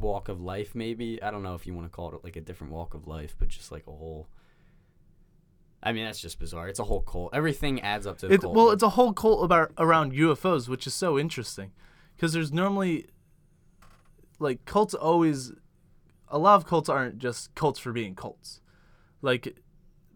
walk 0.00 0.28
of 0.28 0.40
life. 0.40 0.74
Maybe 0.74 1.22
I 1.22 1.30
don't 1.30 1.44
know 1.44 1.54
if 1.54 1.68
you 1.68 1.72
want 1.72 1.86
to 1.86 1.90
call 1.90 2.12
it 2.14 2.24
like 2.24 2.34
a 2.34 2.40
different 2.40 2.72
walk 2.72 2.94
of 2.94 3.06
life, 3.06 3.36
but 3.38 3.46
just 3.48 3.70
like 3.70 3.86
a 3.86 3.92
whole. 3.92 4.26
I 5.84 5.92
mean, 5.92 6.04
that's 6.04 6.20
just 6.20 6.40
bizarre. 6.40 6.68
It's 6.68 6.80
a 6.80 6.84
whole 6.84 7.00
cult. 7.02 7.30
Everything 7.32 7.80
adds 7.80 8.06
up 8.06 8.18
to 8.18 8.28
the 8.28 8.34
It, 8.34 8.40
cult. 8.40 8.54
well, 8.56 8.70
it's 8.70 8.82
a 8.82 8.90
whole 8.90 9.12
cult 9.12 9.44
about 9.44 9.72
around 9.78 10.12
UFOs, 10.12 10.68
which 10.68 10.86
is 10.86 10.94
so 10.94 11.18
interesting, 11.18 11.70
because 12.16 12.32
there's 12.32 12.52
normally 12.52 13.06
like 14.40 14.64
cults 14.64 14.94
always. 14.94 15.52
A 16.28 16.38
lot 16.38 16.56
of 16.56 16.66
cults 16.66 16.88
aren't 16.88 17.18
just 17.18 17.54
cults 17.54 17.78
for 17.78 17.92
being 17.92 18.14
cults, 18.14 18.60
like 19.22 19.56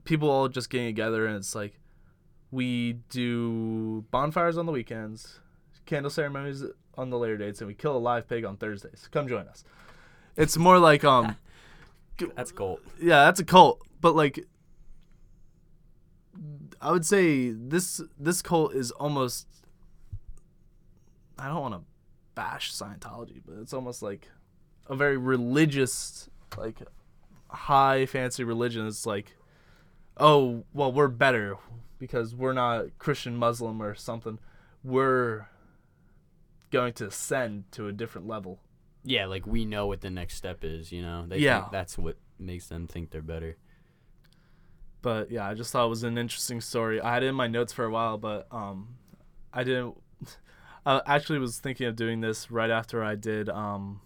people 0.04 0.30
all 0.30 0.48
just 0.48 0.68
getting 0.70 0.88
together 0.88 1.26
and 1.26 1.36
it's 1.36 1.54
like 1.54 1.78
we 2.50 2.94
do 3.10 4.04
bonfires 4.10 4.56
on 4.56 4.66
the 4.66 4.72
weekends, 4.72 5.40
candle 5.84 6.10
ceremonies 6.10 6.64
on 6.94 7.10
the 7.10 7.18
later 7.18 7.36
dates, 7.36 7.60
and 7.60 7.68
we 7.68 7.74
kill 7.74 7.96
a 7.96 7.98
live 7.98 8.28
pig 8.28 8.44
on 8.44 8.56
Thursdays. 8.56 9.08
Come 9.10 9.28
join 9.28 9.46
us. 9.48 9.64
It's 10.36 10.56
more 10.56 10.78
like 10.78 11.04
um 11.04 11.36
that's 12.36 12.52
cult. 12.52 12.80
yeah, 13.00 13.24
that's 13.24 13.40
a 13.40 13.44
cult. 13.44 13.80
But 14.00 14.14
like, 14.14 14.44
I 16.80 16.90
would 16.92 17.06
say 17.06 17.50
this 17.50 18.00
this 18.18 18.42
cult 18.42 18.74
is 18.74 18.90
almost. 18.92 19.46
I 21.38 21.48
don't 21.48 21.60
want 21.60 21.74
to 21.74 21.80
bash 22.34 22.72
Scientology, 22.72 23.42
but 23.44 23.56
it's 23.60 23.74
almost 23.74 24.02
like 24.02 24.28
a 24.86 24.96
very 24.96 25.18
religious, 25.18 26.30
like 26.56 26.80
high 27.48 28.06
fancy 28.06 28.44
religion. 28.44 28.86
It's 28.86 29.06
like, 29.06 29.36
oh 30.16 30.64
well, 30.72 30.92
we're 30.92 31.08
better 31.08 31.56
because 31.98 32.34
we're 32.34 32.52
not 32.52 32.98
Christian, 32.98 33.36
Muslim, 33.36 33.82
or 33.82 33.94
something. 33.94 34.38
We're 34.84 35.48
going 36.70 36.92
to 36.94 37.06
ascend 37.06 37.64
to 37.72 37.88
a 37.88 37.92
different 37.92 38.26
level. 38.26 38.60
Yeah, 39.04 39.26
like 39.26 39.46
we 39.46 39.64
know 39.64 39.86
what 39.86 40.00
the 40.00 40.10
next 40.10 40.34
step 40.34 40.64
is. 40.64 40.90
You 40.92 41.02
know, 41.02 41.26
they 41.26 41.38
Yeah. 41.38 41.60
think 41.60 41.72
that's 41.72 41.96
what 41.96 42.16
makes 42.38 42.66
them 42.66 42.86
think 42.86 43.10
they're 43.10 43.22
better. 43.22 43.56
But 45.02 45.30
yeah, 45.30 45.46
I 45.48 45.54
just 45.54 45.70
thought 45.72 45.86
it 45.86 45.90
was 45.90 46.02
an 46.02 46.18
interesting 46.18 46.60
story. 46.60 47.00
I 47.00 47.14
had 47.14 47.22
it 47.22 47.26
in 47.26 47.34
my 47.34 47.46
notes 47.46 47.72
for 47.72 47.84
a 47.84 47.90
while, 47.90 48.18
but 48.18 48.48
um, 48.50 48.96
I 49.52 49.62
didn't. 49.62 49.96
I 50.86 51.00
actually 51.06 51.38
was 51.38 51.58
thinking 51.58 51.86
of 51.86 51.96
doing 51.96 52.20
this 52.20 52.50
right 52.50 52.70
after 52.70 53.02
I 53.04 53.14
did 53.14 53.48
um. 53.48 54.00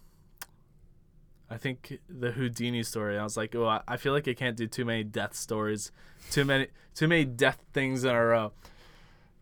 I 1.50 1.56
think 1.56 1.98
the 2.08 2.30
Houdini 2.30 2.84
story. 2.84 3.18
I 3.18 3.24
was 3.24 3.36
like, 3.36 3.54
oh, 3.56 3.80
I- 3.86 3.96
feel 3.96 4.12
like 4.12 4.28
I 4.28 4.34
can't 4.34 4.56
do 4.56 4.68
too 4.68 4.84
many 4.84 5.02
death 5.02 5.34
stories, 5.34 5.90
too 6.30 6.44
many 6.44 6.68
too 6.94 7.08
many 7.08 7.24
death 7.24 7.58
things 7.72 8.04
in 8.04 8.14
a 8.14 8.24
row. 8.24 8.52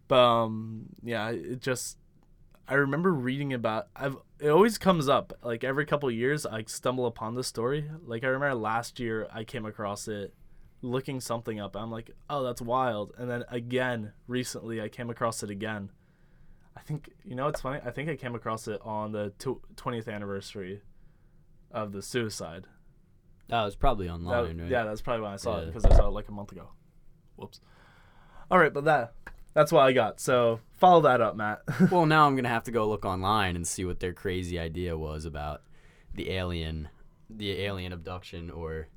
But 0.09 0.19
um, 0.25 0.87
yeah, 1.03 1.29
it 1.31 1.61
just. 1.61 1.99
I 2.67 2.75
remember 2.75 3.13
reading 3.13 3.53
about. 3.53 3.89
I've 3.95 4.17
it 4.41 4.49
always 4.49 4.79
comes 4.79 5.09
up 5.09 5.33
like 5.43 5.65
every 5.65 5.85
couple 5.85 6.11
years. 6.11 6.47
I 6.47 6.65
stumble 6.67 7.07
upon 7.07 7.35
this 7.35 7.47
story. 7.47 7.91
Like 8.05 8.25
I 8.25 8.29
remember 8.29 8.55
last 8.55 8.99
year 8.99 9.27
I 9.33 9.45
came 9.45 9.67
across 9.67 10.09
it 10.09 10.33
looking 10.81 11.21
something 11.21 11.61
up. 11.61 11.77
I'm 11.77 11.91
like, 11.91 12.11
oh, 12.31 12.43
that's 12.43 12.63
wild. 12.63 13.13
And 13.19 13.29
then 13.29 13.45
again, 13.51 14.13
recently, 14.27 14.81
I 14.81 14.89
came 14.89 15.11
across 15.11 15.43
it 15.43 15.51
again. 15.51 15.91
I 16.77 16.81
think 16.81 17.11
you 17.25 17.35
know 17.35 17.49
it's 17.49 17.61
funny. 17.61 17.81
I 17.85 17.91
think 17.91 18.09
I 18.09 18.17
came 18.17 18.35
across 18.35 18.67
it 18.69 18.81
on 18.83 19.13
the 19.13 19.33
20th 19.39 20.09
anniversary 20.09 20.81
of 21.71 21.93
the 21.93 22.03
suicide. 22.03 22.67
Oh, 23.51 23.65
was 23.65 23.77
probably 23.77 24.07
That- 24.07 24.15
online, 24.15 24.59
right? 24.61 24.71
Yeah, 24.71 24.85
that's 24.85 25.01
probably 25.01 25.23
when 25.23 25.33
I 25.33 25.37
saw 25.37 25.59
it 25.59 25.67
because 25.67 25.85
I 25.85 25.95
saw 25.95 26.07
it 26.09 26.13
like 26.13 26.29
a 26.29 26.33
month 26.33 26.53
ago. 26.53 26.69
Whoops. 27.37 27.61
All 28.51 28.59
right, 28.59 28.73
but 28.73 28.85
that 28.85 29.15
that's 29.55 29.73
what 29.73 29.81
I 29.83 29.93
got. 29.93 30.21
So 30.21 30.61
follow 30.79 31.01
that 31.03 31.21
up, 31.21 31.37
Matt. 31.37 31.63
well, 31.91 32.07
now 32.07 32.27
I'm 32.27 32.37
gonna 32.37 32.49
have 32.49 32.65
to 32.65 32.71
go 32.71 32.89
look 32.89 33.05
online 33.05 33.57
and 33.57 33.67
see 33.67 33.85
what 33.85 34.01
their 34.01 34.13
crazy 34.13 34.59
idea 34.59 34.97
was 34.97 35.25
about 35.25 35.63
the 36.15 36.31
alien, 36.31 36.89
the 37.31 37.61
alien 37.63 37.93
abduction, 37.93 38.51
or 38.51 38.89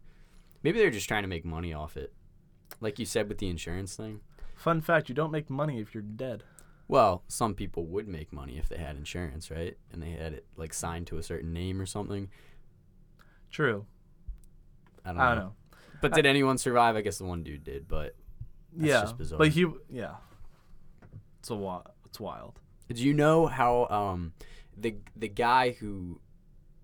maybe 0.64 0.80
they're 0.80 0.90
just 0.92 1.08
trying 1.08 1.24
to 1.24 1.30
make 1.30 1.46
money 1.46 1.74
off 1.74 1.96
it, 1.98 2.14
like 2.80 3.00
you 3.00 3.06
said 3.06 3.28
with 3.30 3.38
the 3.38 3.50
insurance 3.50 3.96
thing. 3.96 4.22
Fun 4.56 4.82
fact: 4.82 5.10
you 5.10 5.16
don't 5.16 5.32
make 5.32 5.50
money 5.50 5.80
if 5.80 5.94
you're 5.94 6.04
dead. 6.04 6.44
Well, 6.88 7.24
some 7.30 7.54
people 7.54 7.86
would 7.86 8.08
make 8.10 8.34
money 8.34 8.58
if 8.58 8.68
they 8.68 8.78
had 8.78 8.98
insurance, 8.98 9.50
right? 9.50 9.78
And 9.94 10.04
they 10.04 10.12
had 10.12 10.34
it 10.34 10.46
like 10.58 10.74
signed 10.74 11.08
to 11.08 11.18
a 11.18 11.24
certain 11.24 11.54
name 11.54 11.80
or 11.80 11.86
something. 11.86 12.30
True. 13.52 13.86
I 15.06 15.10
don't, 15.10 15.20
I 15.20 15.28
don't 15.30 15.36
know. 15.36 15.44
know. 15.44 15.54
But 16.02 16.14
did 16.14 16.26
anyone 16.26 16.58
survive? 16.58 16.96
I 16.96 17.02
guess 17.02 17.18
the 17.18 17.26
one 17.26 17.44
dude 17.44 17.64
did. 17.64 17.88
But 17.88 18.16
That's 18.74 18.88
yeah, 18.90 19.02
just 19.02 19.18
bizarre. 19.18 19.38
but 19.38 19.50
he, 19.50 19.66
yeah, 19.90 20.16
it's 21.40 21.50
a 21.50 21.56
wild. 21.56 21.90
It's 22.06 22.20
wild. 22.20 22.60
did 22.88 23.00
you 23.00 23.14
know 23.14 23.48
how 23.48 23.88
um 23.88 24.34
the 24.76 24.96
the 25.16 25.28
guy 25.28 25.72
who 25.72 26.20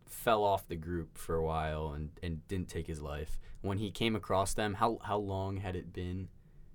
fell 0.08 0.44
off 0.44 0.68
the 0.68 0.76
group 0.76 1.18
for 1.18 1.36
a 1.36 1.44
while 1.44 1.92
and, 1.92 2.10
and 2.24 2.48
didn't 2.48 2.70
take 2.70 2.88
his 2.88 3.02
life 3.02 3.40
when 3.62 3.78
he 3.78 3.92
came 3.92 4.16
across 4.16 4.54
them? 4.54 4.76
How 4.76 5.00
how 5.04 5.18
long 5.18 5.58
had 5.58 5.76
it 5.76 5.94
been 5.94 6.30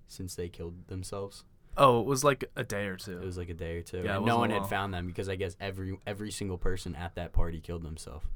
since 0.08 0.34
they 0.34 0.48
killed 0.48 0.88
themselves? 0.88 1.44
Oh, 1.76 2.00
it 2.00 2.06
was 2.06 2.22
like 2.22 2.44
a 2.54 2.64
day 2.64 2.86
or 2.86 2.96
two. 2.96 3.18
It 3.18 3.24
was 3.24 3.38
like 3.38 3.48
a 3.48 3.54
day 3.54 3.78
or 3.78 3.82
two. 3.82 4.02
Yeah, 4.04 4.18
no 4.18 4.38
one 4.38 4.50
had 4.50 4.66
found 4.66 4.92
them 4.92 5.06
because 5.06 5.28
I 5.28 5.36
guess 5.36 5.56
every 5.60 5.96
every 6.06 6.30
single 6.30 6.58
person 6.58 6.94
at 6.94 7.14
that 7.14 7.32
party 7.32 7.60
killed 7.60 7.82
themselves. 7.82 8.26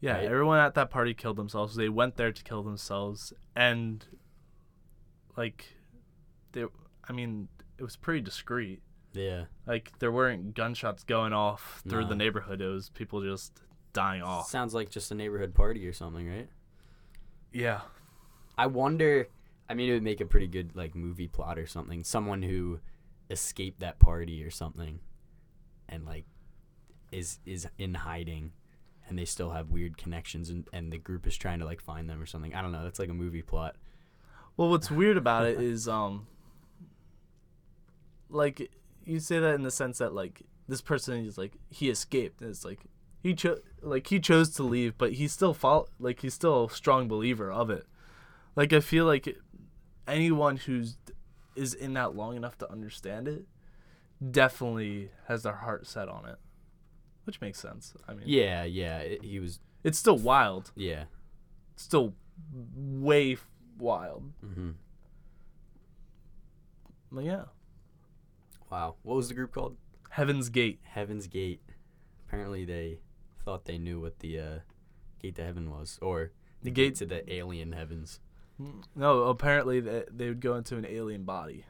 Yeah, 0.00 0.12
right? 0.14 0.24
everyone 0.26 0.58
at 0.58 0.74
that 0.74 0.90
party 0.90 1.12
killed 1.14 1.36
themselves. 1.36 1.74
They 1.74 1.88
went 1.88 2.16
there 2.16 2.30
to 2.32 2.42
kill 2.44 2.62
themselves, 2.62 3.32
and 3.56 4.04
like, 5.36 5.66
they. 6.52 6.64
I 7.08 7.12
mean, 7.12 7.48
it 7.78 7.82
was 7.82 7.96
pretty 7.96 8.20
discreet. 8.20 8.82
Yeah. 9.12 9.44
Like 9.66 9.98
there 9.98 10.12
weren't 10.12 10.54
gunshots 10.54 11.02
going 11.02 11.32
off 11.32 11.82
through 11.88 12.02
No. 12.02 12.08
the 12.08 12.14
neighborhood. 12.16 12.60
It 12.60 12.68
was 12.68 12.90
people 12.90 13.22
just 13.22 13.60
dying 13.92 14.22
off. 14.22 14.48
Sounds 14.48 14.74
like 14.74 14.90
just 14.90 15.10
a 15.10 15.14
neighborhood 15.14 15.54
party 15.54 15.86
or 15.86 15.92
something, 15.92 16.28
right? 16.28 16.48
Yeah, 17.52 17.80
I 18.56 18.66
wonder. 18.66 19.28
I 19.68 19.74
mean, 19.74 19.88
it 19.90 19.94
would 19.94 20.02
make 20.02 20.20
a 20.20 20.26
pretty 20.26 20.46
good 20.46 20.76
like 20.76 20.94
movie 20.94 21.28
plot 21.28 21.58
or 21.58 21.66
something. 21.66 22.04
Someone 22.04 22.42
who 22.42 22.80
escaped 23.30 23.80
that 23.80 23.98
party 23.98 24.44
or 24.44 24.50
something, 24.50 25.00
and 25.88 26.04
like 26.04 26.26
is 27.10 27.38
is 27.46 27.66
in 27.78 27.94
hiding, 27.94 28.52
and 29.08 29.18
they 29.18 29.24
still 29.24 29.50
have 29.50 29.70
weird 29.70 29.96
connections, 29.96 30.50
and 30.50 30.68
and 30.72 30.92
the 30.92 30.98
group 30.98 31.26
is 31.26 31.36
trying 31.36 31.58
to 31.60 31.64
like 31.64 31.80
find 31.80 32.08
them 32.08 32.20
or 32.20 32.26
something. 32.26 32.54
I 32.54 32.62
don't 32.62 32.72
know. 32.72 32.84
That's 32.84 32.98
like 32.98 33.08
a 33.08 33.14
movie 33.14 33.42
plot. 33.42 33.76
Well, 34.56 34.70
what's 34.70 34.90
weird 34.90 35.16
about 35.16 35.46
it 35.46 35.60
is, 35.60 35.88
um, 35.88 36.26
like 38.28 38.70
you 39.04 39.20
say 39.20 39.38
that 39.38 39.54
in 39.54 39.62
the 39.62 39.70
sense 39.70 39.98
that 39.98 40.12
like 40.12 40.42
this 40.68 40.82
person 40.82 41.24
is 41.26 41.38
like 41.38 41.54
he 41.70 41.88
escaped. 41.88 42.40
And 42.40 42.50
it's 42.50 42.64
like 42.64 42.80
he 43.22 43.34
chose, 43.34 43.60
like 43.80 44.06
he 44.08 44.20
chose 44.20 44.50
to 44.50 44.62
leave, 44.62 44.96
but 44.98 45.14
he's 45.14 45.32
still 45.32 45.54
follow, 45.54 45.88
like 45.98 46.20
he's 46.20 46.34
still 46.34 46.66
a 46.66 46.70
strong 46.70 47.08
believer 47.08 47.50
of 47.50 47.70
it. 47.70 47.86
Like 48.54 48.72
I 48.72 48.80
feel 48.80 49.06
like 49.06 49.36
anyone 50.06 50.58
who's 50.58 50.98
is 51.56 51.74
in 51.74 51.94
that 51.94 52.14
long 52.14 52.36
enough 52.36 52.56
to 52.58 52.70
understand 52.70 53.26
it 53.26 53.44
definitely 54.30 55.10
has 55.26 55.42
their 55.42 55.54
heart 55.54 55.86
set 55.86 56.08
on 56.08 56.26
it, 56.26 56.36
which 57.28 57.40
makes 57.40 57.60
sense. 57.60 57.92
I 58.08 58.14
mean, 58.14 58.24
Yeah, 58.26 58.64
yeah. 58.64 58.98
It, 58.98 59.22
he 59.22 59.38
was. 59.38 59.60
it's 59.84 59.98
still 59.98 60.18
wild. 60.18 60.72
Yeah. 60.74 61.04
Still 61.76 62.14
way 62.74 63.34
f- 63.34 63.46
wild. 63.78 64.32
hmm 64.42 64.70
But 67.12 67.24
yeah, 67.24 67.44
Wow. 68.70 68.96
What 69.02 69.16
was 69.16 69.28
the 69.28 69.34
group 69.34 69.52
called? 69.52 69.76
Heaven's 70.10 70.48
Gate. 70.50 70.80
Heaven's 70.82 71.26
Gate. 71.26 71.60
Apparently, 72.26 72.64
they 72.66 72.98
thought 73.44 73.64
they 73.64 73.78
knew 73.78 74.00
what 74.00 74.18
the 74.18 74.38
uh, 74.38 74.58
gate 75.22 75.36
to 75.36 75.44
heaven 75.44 75.70
was, 75.70 75.98
or 76.02 76.32
The 76.62 76.70
gate 76.70 76.74
gate 76.90 76.94
to 76.96 77.06
the 77.06 77.32
alien 77.32 77.72
heavens. 77.72 78.20
No, 78.94 79.22
apparently 79.24 79.80
they, 79.80 80.04
they 80.10 80.28
would 80.28 80.40
go 80.40 80.56
into 80.56 80.76
an 80.76 80.84
alien 80.86 81.22
body, 81.24 81.64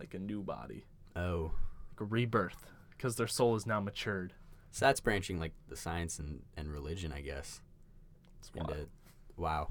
like 0.00 0.14
a 0.14 0.18
new 0.18 0.42
body, 0.42 0.86
Oh. 1.14 1.52
like 1.92 2.00
a 2.00 2.04
rebirth, 2.04 2.66
because 2.96 3.14
their 3.16 3.26
soul 3.28 3.54
is 3.56 3.66
now 3.66 3.78
matured. 3.78 4.32
So 4.72 4.86
that's 4.86 5.00
branching 5.00 5.38
like 5.40 5.52
the 5.68 5.76
science 5.76 6.18
and, 6.18 6.42
and 6.56 6.70
religion, 6.72 7.12
I 7.12 7.20
guess. 7.22 7.60
It's 8.38 8.50
wild. 8.54 8.70
Into, 8.70 8.86
wow. 9.36 9.68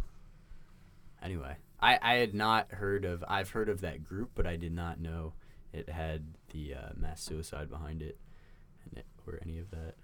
Anyway, 1.22 1.56
I, 1.80 1.98
I 2.02 2.14
had 2.16 2.34
not 2.34 2.72
heard 2.72 3.06
of 3.06 3.24
I've 3.28 3.50
heard 3.52 3.70
of 3.70 3.82
that 3.82 4.04
group, 4.04 4.32
but 4.36 4.46
I 4.46 4.56
did 4.58 4.74
not 4.74 5.00
know 5.00 5.34
it 5.74 5.90
had 5.90 6.34
the 6.52 6.74
uh, 6.76 6.90
mass 6.98 7.22
suicide 7.22 7.70
behind 7.70 8.02
it, 8.02 8.18
and 8.86 8.98
it, 9.00 9.06
or 9.28 9.40
any 9.42 9.58
of 9.60 9.70
that. 9.72 9.96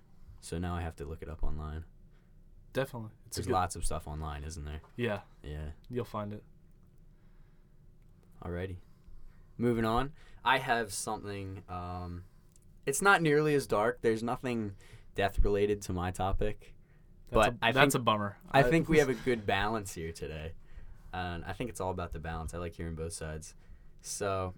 So 0.42 0.58
now 0.60 0.76
I 0.76 0.82
have 0.82 0.96
to 0.98 1.06
look 1.06 1.22
it 1.22 1.30
up 1.30 1.44
online. 1.44 1.84
Definitely, 2.74 3.12
it's 3.28 3.38
There's 3.38 3.48
good, 3.48 3.54
lots 3.54 3.76
of 3.76 3.86
stuff 3.86 4.08
online, 4.08 4.44
isn't 4.44 4.66
there? 4.66 4.82
Yeah, 4.98 5.20
Yeah. 5.44 5.70
you'll 5.90 6.04
find 6.06 6.34
it. 6.34 6.44
Alrighty. 8.44 8.76
moving 9.58 9.86
on. 9.86 10.12
I 10.44 10.60
have 10.60 10.94
something. 10.94 11.64
Um, 11.70 12.24
it's 12.86 13.02
not 13.02 13.22
nearly 13.22 13.56
as 13.56 13.68
dark. 13.68 14.00
There's 14.02 14.24
nothing 14.24 14.74
death 15.16 15.40
related 15.44 15.82
to 15.84 15.94
my 15.94 16.12
topic. 16.12 16.74
That's 17.32 17.48
But 17.48 17.54
a, 17.56 17.66
I 17.66 17.72
that's 17.72 17.94
think- 17.94 18.02
a 18.02 18.06
bummer. 18.06 18.38
I 18.52 18.64
think 18.64 18.88
we 18.90 18.98
have 19.04 19.10
a 19.10 19.14
good 19.16 19.46
balance 19.46 19.94
here 19.94 20.12
today. 20.12 20.54
And 21.14 21.44
I 21.46 21.54
think 21.54 21.70
it's 21.70 21.80
all 21.80 21.92
about 21.92 22.12
the 22.14 22.20
balance. 22.20 22.54
I 22.54 22.58
like 22.58 22.74
hearing 22.76 22.96
both 22.96 23.14
sides. 23.14 23.56
So, 24.02 24.54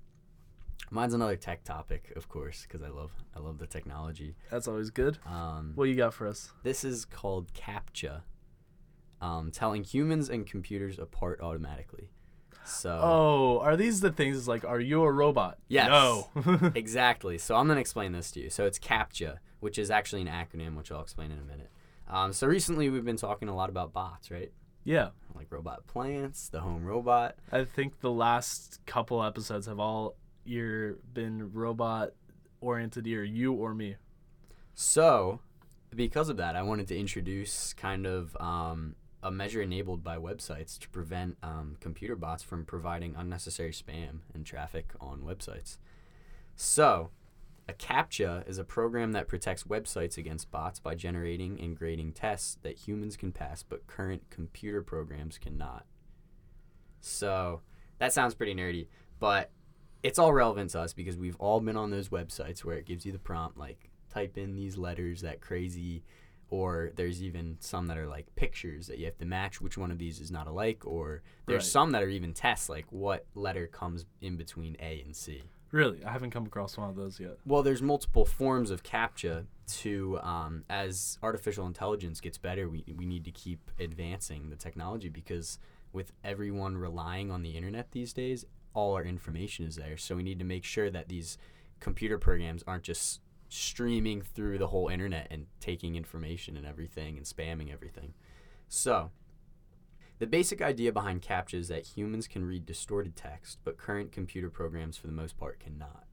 mine's 0.89 1.13
another 1.13 1.35
tech 1.35 1.63
topic, 1.63 2.11
of 2.15 2.27
course, 2.29 2.63
because 2.63 2.81
I 2.81 2.89
love 2.89 3.11
I 3.35 3.39
love 3.39 3.59
the 3.59 3.67
technology. 3.67 4.35
That's 4.49 4.67
always 4.67 4.89
good. 4.89 5.19
Um, 5.25 5.73
What 5.75 5.85
you 5.87 5.95
got 5.95 6.13
for 6.15 6.25
us? 6.27 6.51
this 6.63 6.83
is 6.83 7.05
called 7.05 7.53
CAPTCHA, 7.53 8.21
um, 9.21 9.51
telling 9.51 9.83
humans 9.83 10.29
and 10.29 10.45
computers 10.47 10.97
apart 10.99 11.39
automatically. 11.41 12.09
So 12.67 12.99
Oh, 13.01 13.59
are 13.59 13.75
these 13.77 14.01
the 14.01 14.11
things 14.11 14.47
like, 14.47 14.65
are 14.65 14.79
you 14.79 15.03
a 15.03 15.11
robot? 15.11 15.57
Yes. 15.67 15.87
No. 15.87 16.71
exactly. 16.75 17.37
So 17.37 17.55
I'm 17.55 17.67
gonna 17.67 17.79
explain 17.79 18.11
this 18.11 18.31
to 18.31 18.41
you. 18.41 18.49
So 18.49 18.65
it's 18.65 18.79
CAPTCHA, 18.79 19.37
which 19.59 19.77
is 19.77 19.89
actually 19.89 20.21
an 20.21 20.27
acronym, 20.27 20.75
which 20.75 20.91
I'll 20.91 21.01
explain 21.01 21.31
in 21.31 21.39
a 21.39 21.43
minute. 21.43 21.69
Um, 22.09 22.33
so 22.33 22.47
recently 22.47 22.89
we've 22.89 23.05
been 23.05 23.17
talking 23.17 23.49
a 23.49 23.55
lot 23.55 23.69
about 23.69 23.93
bots, 23.93 24.31
right? 24.31 24.51
yeah. 24.83 25.09
Like 25.35 25.47
robot 25.51 25.85
plants, 25.85 26.49
the 26.49 26.61
home 26.61 26.85
robot. 26.85 27.35
I 27.51 27.65
think 27.65 27.99
the 27.99 28.09
last 28.09 28.79
couple 28.85 29.21
episodes 29.21 29.67
have 29.67 29.79
all 29.79 30.15
either 30.45 30.97
been 31.13 31.51
robot 31.53 32.11
oriented, 32.61 33.05
either 33.05 33.23
you 33.23 33.53
or 33.53 33.75
me. 33.75 33.97
So, 34.73 35.41
because 35.93 36.29
of 36.29 36.37
that, 36.37 36.55
I 36.55 36.61
wanted 36.61 36.87
to 36.87 36.97
introduce 36.97 37.73
kind 37.73 38.07
of 38.07 38.35
um, 38.39 38.95
a 39.23 39.31
measure 39.31 39.61
enabled 39.61 40.03
by 40.03 40.17
websites 40.17 40.77
to 40.79 40.89
prevent 40.89 41.37
um, 41.41 41.75
computer 41.79 42.15
bots 42.15 42.43
from 42.43 42.65
providing 42.65 43.15
unnecessary 43.15 43.71
spam 43.71 44.19
and 44.33 44.45
traffic 44.45 44.93
on 45.01 45.21
websites. 45.21 45.77
So, 46.55 47.09
a 47.69 47.73
CAPTCHA 47.73 48.47
is 48.47 48.57
a 48.57 48.63
program 48.63 49.11
that 49.11 49.27
protects 49.27 49.63
websites 49.63 50.17
against 50.17 50.51
bots 50.51 50.79
by 50.79 50.95
generating 50.95 51.59
and 51.59 51.75
grading 51.75 52.13
tests 52.13 52.57
that 52.61 52.87
humans 52.87 53.17
can 53.17 53.31
pass 53.31 53.63
but 53.63 53.87
current 53.87 54.23
computer 54.29 54.81
programs 54.81 55.37
cannot. 55.37 55.85
So, 57.01 57.61
that 57.99 58.13
sounds 58.13 58.35
pretty 58.35 58.53
nerdy, 58.53 58.87
but 59.19 59.51
it's 60.03 60.19
all 60.19 60.31
relevant 60.31 60.69
to 60.71 60.79
us 60.79 60.93
because 60.93 61.17
we've 61.17 61.35
all 61.37 61.59
been 61.59 61.75
on 61.75 61.89
those 61.89 62.09
websites 62.09 62.63
where 62.63 62.77
it 62.77 62.85
gives 62.85 63.05
you 63.05 63.11
the 63.11 63.19
prompt 63.19 63.57
like 63.57 63.89
type 64.09 64.37
in 64.37 64.55
these 64.55 64.77
letters 64.77 65.21
that 65.21 65.41
crazy 65.41 66.03
or 66.49 66.91
there's 66.95 67.21
even 67.21 67.57
some 67.59 67.87
that 67.87 67.97
are 67.97 68.07
like 68.07 68.25
pictures 68.35 68.87
that 68.87 68.97
you 68.97 69.05
have 69.05 69.17
to 69.17 69.25
match 69.25 69.59
which 69.61 69.77
one 69.77 69.91
of 69.91 69.97
these 69.97 70.19
is 70.21 70.31
not 70.31 70.47
alike 70.47 70.85
or 70.85 71.21
there's 71.45 71.63
Right. 71.63 71.71
some 71.71 71.91
that 71.91 72.03
are 72.03 72.09
even 72.09 72.33
tests 72.33 72.69
like 72.69 72.85
what 72.91 73.25
letter 73.35 73.67
comes 73.67 74.05
in 74.21 74.37
between 74.37 74.75
A 74.79 75.01
and 75.01 75.15
C. 75.15 75.43
Really, 75.71 76.03
I 76.05 76.11
haven't 76.11 76.31
come 76.31 76.45
across 76.45 76.77
one 76.77 76.89
of 76.89 76.95
those 76.95 77.19
yet. 77.19 77.37
Well, 77.45 77.61
there's 77.61 77.81
multiple 77.81 78.23
forms 78.23 78.71
of 78.71 78.83
CAPTCHA 78.83 79.45
to 79.67 80.17
um, 80.21 80.63
as 80.69 81.19
artificial 81.21 81.67
intelligence 81.67 82.21
gets 82.21 82.37
better, 82.37 82.69
we, 82.69 82.85
we 82.95 83.05
need 83.05 83.25
to 83.25 83.31
keep 83.31 83.69
advancing 83.77 84.49
the 84.49 84.55
technology 84.55 85.09
because 85.09 85.59
with 85.91 86.13
everyone 86.23 86.77
relying 86.77 87.31
on 87.31 87.41
the 87.41 87.51
internet 87.57 87.91
these 87.91 88.13
days, 88.13 88.45
all 88.73 88.93
our 88.95 89.03
information 89.03 89.65
is 89.65 89.75
there. 89.75 89.97
So 89.97 90.15
we 90.15 90.23
need 90.23 90.39
to 90.39 90.45
make 90.45 90.63
sure 90.63 90.89
that 90.89 91.09
these 91.09 91.37
computer 91.81 92.17
programs 92.17 92.63
aren't 92.65 92.83
just 92.83 93.19
streaming 93.49 94.21
through 94.21 94.57
the 94.57 94.67
whole 94.67 94.87
internet 94.87 95.27
and 95.31 95.47
taking 95.59 95.95
information 95.95 96.57
and 96.57 96.65
everything 96.65 97.17
and 97.17 97.25
spamming 97.25 97.71
everything. 97.71 98.13
So, 98.67 99.11
the 100.19 100.27
basic 100.27 100.61
idea 100.61 100.91
behind 100.91 101.21
CAPTCHA 101.21 101.53
is 101.53 101.67
that 101.67 101.85
humans 101.85 102.27
can 102.27 102.43
read 102.43 102.65
distorted 102.65 103.15
text, 103.15 103.59
but 103.63 103.77
current 103.77 104.11
computer 104.11 104.49
programs, 104.49 104.97
for 104.97 105.07
the 105.07 105.13
most 105.13 105.37
part, 105.37 105.59
cannot. 105.59 106.05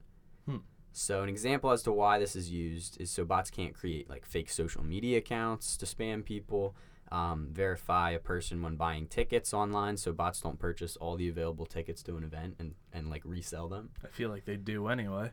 Hmm. 0.46 0.58
So, 0.92 1.22
an 1.22 1.28
example 1.28 1.70
as 1.70 1.82
to 1.84 1.92
why 1.92 2.18
this 2.18 2.36
is 2.36 2.50
used 2.50 3.00
is 3.00 3.10
so 3.10 3.24
bots 3.24 3.50
can't 3.50 3.74
create 3.74 4.08
like 4.08 4.26
fake 4.26 4.50
social 4.50 4.84
media 4.84 5.18
accounts 5.18 5.76
to 5.78 5.86
spam 5.86 6.24
people, 6.24 6.76
um, 7.10 7.48
verify 7.50 8.10
a 8.10 8.18
person 8.18 8.62
when 8.62 8.76
buying 8.76 9.06
tickets 9.06 9.54
online, 9.54 9.96
so 9.96 10.12
bots 10.12 10.40
don't 10.40 10.58
purchase 10.58 10.96
all 10.96 11.16
the 11.16 11.28
available 11.28 11.66
tickets 11.66 12.02
to 12.04 12.16
an 12.16 12.24
event 12.24 12.56
and, 12.58 12.74
and 12.92 13.08
like 13.08 13.22
resell 13.24 13.68
them. 13.68 13.90
I 14.04 14.08
feel 14.08 14.30
like 14.30 14.44
they 14.44 14.56
do 14.56 14.88
anyway. 14.88 15.32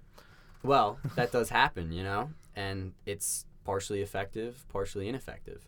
Well, 0.63 1.00
that 1.15 1.32
does 1.32 1.50
happen, 1.50 1.91
you 1.91 2.04
know, 2.04 2.32
and 2.56 2.93
it's 3.06 3.45
partially 3.63 4.02
effective, 4.02 4.65
partially 4.69 5.08
ineffective. 5.08 5.67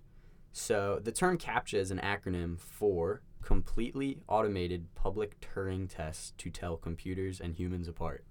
So 0.51 0.99
the 1.03 1.11
term 1.11 1.37
CAPTCHA 1.37 1.79
is 1.79 1.91
an 1.91 1.99
acronym 1.99 2.59
for 2.59 3.21
Completely 3.43 4.19
Automated 4.27 4.93
Public 4.95 5.39
Turing 5.41 5.89
Test 5.89 6.37
to 6.37 6.49
Tell 6.49 6.77
Computers 6.77 7.39
and 7.39 7.55
Humans 7.55 7.87
Apart. 7.87 8.23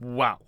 Wow. 0.00 0.38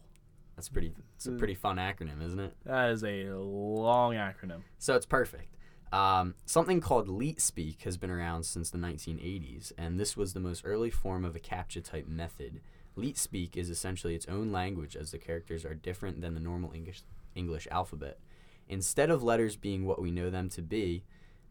That's 0.57 0.69
pretty. 0.69 0.93
It's 1.15 1.27
a 1.27 1.33
pretty 1.33 1.55
fun 1.55 1.77
acronym, 1.77 2.21
isn't 2.21 2.41
it? 2.41 2.57
That 2.65 2.91
is 2.91 3.05
a 3.05 3.31
long 3.33 4.15
acronym. 4.15 4.63
So 4.79 4.97
it's 4.97 5.07
perfect. 5.07 5.55
Um, 5.93 6.35
something 6.45 6.81
called 6.81 7.07
LeetSpeak 7.07 7.83
has 7.83 7.97
been 7.97 8.11
around 8.11 8.43
since 8.43 8.69
the 8.69 8.79
1980s, 8.79 9.73
and 9.79 10.01
this 10.01 10.17
was 10.17 10.35
the 10.35 10.41
most 10.41 10.63
early 10.65 10.91
form 10.91 11.25
of 11.25 11.37
a 11.37 11.39
CAPTCHA 11.39 11.85
type 11.85 12.09
method. 12.09 12.61
LeetSpeak 12.99 13.57
is 13.57 13.71
essentially 13.71 14.15
its 14.15 14.27
own 14.27 14.51
language, 14.53 14.97
as 14.97 15.11
the 15.11 15.19
characters 15.19 15.65
are 15.65 15.75
different 15.75 16.21
than 16.21 16.35
the 16.35 16.41
normal 16.41 16.73
English 16.73 17.03
English 17.35 17.69
alphabet. 17.71 18.19
Instead 18.69 19.11
of 19.11 19.23
letters 19.23 19.57
being 19.57 19.87
what 19.87 20.03
we 20.03 20.11
know 20.11 20.29
them 20.29 20.49
to 20.51 20.61
be, 20.61 21.05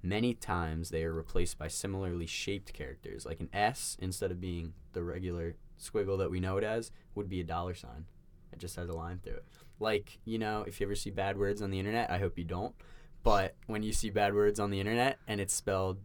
many 0.04 0.34
times 0.34 0.90
they 0.90 1.04
are 1.04 1.14
replaced 1.14 1.58
by 1.58 1.68
similarly 1.68 2.26
shaped 2.26 2.74
characters. 2.74 3.26
Like 3.26 3.40
an 3.40 3.50
S, 3.54 3.98
instead 4.00 4.30
of 4.32 4.42
being 4.42 4.74
the 4.94 5.04
regular 5.04 5.56
squiggle 5.80 6.18
that 6.20 6.30
we 6.30 6.40
know 6.40 6.58
it 6.58 6.64
as, 6.64 6.92
would 7.16 7.30
be 7.30 7.40
a 7.40 7.44
dollar 7.44 7.74
sign. 7.74 8.06
It 8.52 8.60
just 8.60 8.76
has 8.76 8.90
a 8.90 8.94
line 8.94 9.20
through 9.24 9.36
it. 9.36 9.46
Like, 9.80 10.20
you 10.26 10.38
know, 10.38 10.64
if 10.68 10.80
you 10.80 10.88
ever 10.88 10.96
see 10.96 11.10
bad 11.10 11.38
words 11.38 11.62
on 11.62 11.72
the 11.72 11.80
internet, 11.80 12.10
I 12.12 12.18
hope 12.20 12.38
you 12.38 12.44
don't. 12.44 12.76
But 13.24 13.56
when 13.68 13.84
you 13.84 13.94
see 13.94 14.10
bad 14.10 14.34
words 14.34 14.60
on 14.60 14.70
the 14.70 14.80
internet 14.80 15.18
and 15.28 15.42
it's 15.42 15.54
spelled, 15.54 15.98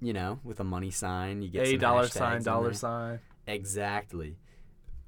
you 0.00 0.12
know, 0.12 0.38
with 0.44 0.60
a 0.60 0.64
money 0.64 0.90
sign, 0.90 1.42
you 1.42 1.48
get 1.48 1.66
A 1.66 1.76
dollar 1.76 2.08
sign, 2.08 2.42
dollar 2.42 2.72
sign. 2.72 3.20
Exactly. 3.46 4.36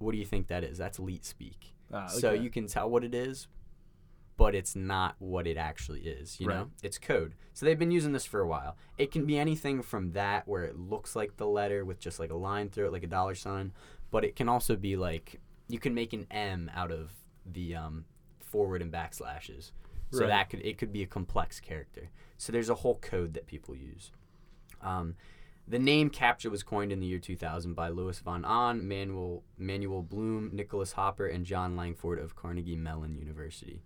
What 0.00 0.12
do 0.12 0.18
you 0.18 0.24
think 0.24 0.48
that 0.48 0.64
is? 0.64 0.78
That's 0.78 0.98
leet 0.98 1.24
speak. 1.24 1.74
Ah, 1.92 2.06
So 2.06 2.32
you 2.32 2.50
can 2.50 2.66
tell 2.66 2.88
what 2.88 3.04
it 3.04 3.14
is, 3.14 3.48
but 4.38 4.54
it's 4.54 4.74
not 4.74 5.14
what 5.18 5.46
it 5.46 5.58
actually 5.58 6.00
is. 6.00 6.40
You 6.40 6.48
Right. 6.48 6.56
know, 6.60 6.70
it's 6.82 6.98
code. 6.98 7.34
So 7.52 7.66
they've 7.66 7.78
been 7.78 7.90
using 7.90 8.12
this 8.12 8.24
for 8.24 8.40
a 8.40 8.46
while. 8.48 8.76
It 8.96 9.10
can 9.12 9.26
be 9.26 9.38
anything 9.38 9.82
from 9.82 10.12
that 10.12 10.48
where 10.48 10.64
it 10.64 10.78
looks 10.78 11.14
like 11.14 11.36
the 11.36 11.46
letter 11.46 11.84
with 11.84 12.00
just 12.00 12.18
like 12.18 12.30
a 12.30 12.34
line 12.36 12.70
through 12.70 12.86
it, 12.86 12.92
like 12.92 13.02
a 13.02 13.06
dollar 13.08 13.34
sign, 13.34 13.72
but 14.10 14.24
it 14.24 14.36
can 14.36 14.48
also 14.48 14.74
be 14.74 14.96
like 14.96 15.40
you 15.68 15.78
can 15.78 15.94
make 15.94 16.12
an 16.14 16.26
M 16.30 16.70
out 16.74 16.90
of 16.90 17.12
the 17.44 17.76
um, 17.76 18.06
forward 18.40 18.80
and 18.82 18.90
backslashes. 18.92 19.72
So 20.12 20.20
Right. 20.20 20.28
that 20.28 20.48
could 20.50 20.60
it 20.64 20.78
could 20.78 20.92
be 20.92 21.02
a 21.02 21.06
complex 21.06 21.60
character. 21.60 22.08
So 22.38 22.52
there's 22.52 22.70
a 22.70 22.74
whole 22.76 22.96
code 22.96 23.34
that 23.34 23.46
people 23.46 23.76
use. 23.76 24.10
Um, 24.80 25.16
the 25.70 25.78
name 25.78 26.10
CAPTCHA 26.10 26.50
was 26.50 26.64
coined 26.64 26.90
in 26.90 26.98
the 26.98 27.06
year 27.06 27.20
2000 27.20 27.74
by 27.74 27.88
Luis 27.88 28.18
von 28.18 28.44
Ahn, 28.44 28.82
Manuel, 28.88 29.44
Manuel 29.56 30.02
Blum, 30.02 30.50
Nicholas 30.52 30.92
Hopper, 30.92 31.26
and 31.26 31.46
John 31.46 31.76
Langford 31.76 32.18
of 32.18 32.34
Carnegie 32.34 32.74
Mellon 32.74 33.14
University. 33.14 33.84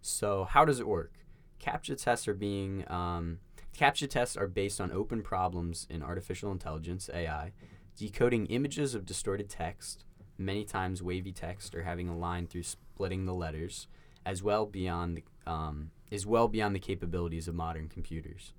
So 0.00 0.44
how 0.44 0.64
does 0.64 0.80
it 0.80 0.88
work? 0.88 1.12
CAPTCHA 1.60 2.02
tests 2.02 2.26
are 2.26 2.34
being 2.34 2.90
um, 2.90 3.40
CAPTCHA 3.76 4.08
tests 4.08 4.36
are 4.36 4.48
based 4.48 4.80
on 4.80 4.90
open 4.90 5.22
problems 5.22 5.86
in 5.90 6.02
artificial 6.02 6.50
intelligence 6.52 7.10
(AI), 7.12 7.52
decoding 7.96 8.46
images 8.46 8.94
of 8.94 9.04
distorted 9.04 9.50
text, 9.50 10.06
many 10.38 10.64
times 10.64 11.02
wavy 11.02 11.32
text, 11.32 11.74
or 11.74 11.82
having 11.82 12.08
a 12.08 12.16
line 12.16 12.46
through 12.46 12.62
splitting 12.62 13.26
the 13.26 13.34
letters, 13.34 13.88
as 14.24 14.42
well 14.42 14.64
beyond 14.64 15.18
the, 15.18 15.50
um, 15.50 15.90
is 16.10 16.24
well 16.24 16.48
beyond 16.48 16.74
the 16.74 16.80
capabilities 16.80 17.46
of 17.46 17.54
modern 17.54 17.88
computers. 17.88 18.54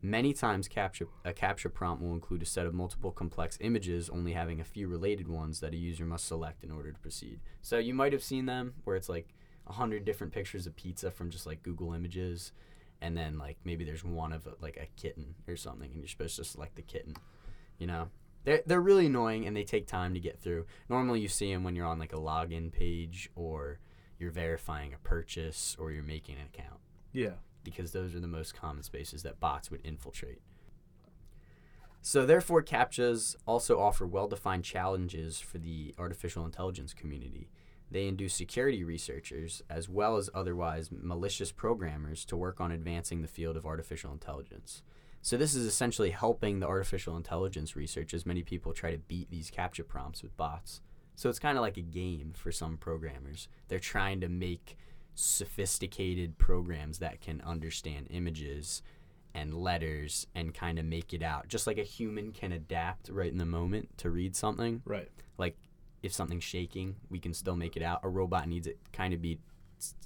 Many 0.00 0.32
times, 0.32 0.68
CAPTCHA, 0.68 1.08
a 1.24 1.32
CAPTCHA 1.32 1.74
prompt 1.74 2.02
will 2.02 2.12
include 2.12 2.42
a 2.42 2.46
set 2.46 2.66
of 2.66 2.74
multiple 2.74 3.10
complex 3.10 3.58
images, 3.60 4.08
only 4.08 4.32
having 4.32 4.60
a 4.60 4.64
few 4.64 4.86
related 4.86 5.26
ones 5.26 5.58
that 5.60 5.74
a 5.74 5.76
user 5.76 6.04
must 6.04 6.26
select 6.26 6.62
in 6.62 6.70
order 6.70 6.92
to 6.92 6.98
proceed. 7.00 7.40
So 7.62 7.78
you 7.78 7.94
might 7.94 8.12
have 8.12 8.22
seen 8.22 8.46
them 8.46 8.74
where 8.84 8.94
it's 8.94 9.08
like 9.08 9.34
a 9.66 9.72
hundred 9.72 10.04
different 10.04 10.32
pictures 10.32 10.66
of 10.66 10.76
pizza 10.76 11.10
from 11.10 11.30
just 11.30 11.46
like 11.46 11.64
Google 11.64 11.94
Images, 11.94 12.52
and 13.00 13.16
then 13.16 13.38
like 13.38 13.58
maybe 13.64 13.84
there's 13.84 14.04
one 14.04 14.32
of 14.32 14.46
a, 14.46 14.54
like 14.60 14.76
a 14.76 14.86
kitten 15.00 15.34
or 15.48 15.56
something, 15.56 15.90
and 15.90 16.00
you're 16.00 16.08
supposed 16.08 16.36
to 16.36 16.44
select 16.44 16.76
the 16.76 16.82
kitten. 16.82 17.16
You 17.78 17.88
know, 17.88 18.08
they're 18.44 18.62
they're 18.66 18.80
really 18.80 19.06
annoying 19.06 19.46
and 19.46 19.56
they 19.56 19.64
take 19.64 19.88
time 19.88 20.14
to 20.14 20.20
get 20.20 20.40
through. 20.40 20.66
Normally, 20.88 21.20
you 21.20 21.28
see 21.28 21.52
them 21.52 21.64
when 21.64 21.74
you're 21.74 21.86
on 21.86 21.98
like 21.98 22.12
a 22.12 22.16
login 22.16 22.70
page 22.72 23.30
or 23.34 23.80
you're 24.18 24.30
verifying 24.30 24.92
a 24.94 24.98
purchase 24.98 25.76
or 25.78 25.92
you're 25.92 26.02
making 26.02 26.36
an 26.36 26.46
account 26.52 26.80
Yeah. 27.12 27.34
Because 27.70 27.92
those 27.92 28.14
are 28.14 28.20
the 28.20 28.26
most 28.26 28.54
common 28.54 28.82
spaces 28.82 29.22
that 29.22 29.40
bots 29.40 29.70
would 29.70 29.84
infiltrate. 29.84 30.40
So, 32.00 32.24
therefore, 32.24 32.62
CAPTCHAs 32.62 33.36
also 33.46 33.80
offer 33.80 34.06
well 34.06 34.28
defined 34.28 34.64
challenges 34.64 35.40
for 35.40 35.58
the 35.58 35.94
artificial 35.98 36.44
intelligence 36.44 36.94
community. 36.94 37.50
They 37.90 38.06
induce 38.06 38.34
security 38.34 38.84
researchers, 38.84 39.62
as 39.68 39.88
well 39.88 40.16
as 40.16 40.30
otherwise 40.34 40.90
malicious 40.92 41.50
programmers, 41.52 42.24
to 42.26 42.36
work 42.36 42.60
on 42.60 42.70
advancing 42.70 43.22
the 43.22 43.28
field 43.28 43.56
of 43.56 43.66
artificial 43.66 44.12
intelligence. 44.12 44.82
So, 45.22 45.36
this 45.36 45.54
is 45.54 45.66
essentially 45.66 46.10
helping 46.10 46.60
the 46.60 46.68
artificial 46.68 47.16
intelligence 47.16 47.74
research 47.74 48.14
as 48.14 48.24
many 48.24 48.42
people 48.42 48.72
try 48.72 48.92
to 48.92 48.98
beat 48.98 49.30
these 49.30 49.50
CAPTCHA 49.50 49.88
prompts 49.88 50.22
with 50.22 50.36
bots. 50.36 50.80
So 51.18 51.28
it's 51.28 51.40
kind 51.40 51.58
of 51.58 51.62
like 51.62 51.76
a 51.76 51.82
game 51.82 52.32
for 52.32 52.52
some 52.52 52.76
programmers. 52.76 53.48
They're 53.66 53.80
trying 53.80 54.20
to 54.20 54.28
make 54.28 54.76
sophisticated 55.18 56.38
programs 56.38 57.00
that 57.00 57.20
can 57.20 57.40
understand 57.40 58.06
images 58.10 58.82
and 59.34 59.52
letters 59.52 60.28
and 60.34 60.54
kind 60.54 60.78
of 60.78 60.84
make 60.84 61.12
it 61.12 61.22
out. 61.22 61.48
Just 61.48 61.66
like 61.66 61.76
a 61.76 61.82
human 61.82 62.30
can 62.30 62.52
adapt 62.52 63.08
right 63.08 63.30
in 63.30 63.38
the 63.38 63.44
moment 63.44 63.98
to 63.98 64.10
read 64.10 64.36
something. 64.36 64.80
Right. 64.84 65.08
Like 65.36 65.56
if 66.04 66.12
something's 66.12 66.44
shaking, 66.44 66.96
we 67.10 67.18
can 67.18 67.34
still 67.34 67.56
make 67.56 67.76
it 67.76 67.82
out. 67.82 68.00
A 68.04 68.08
robot 68.08 68.48
needs 68.48 68.68
it 68.68 68.78
kind 68.92 69.12
of 69.12 69.20
be 69.20 69.40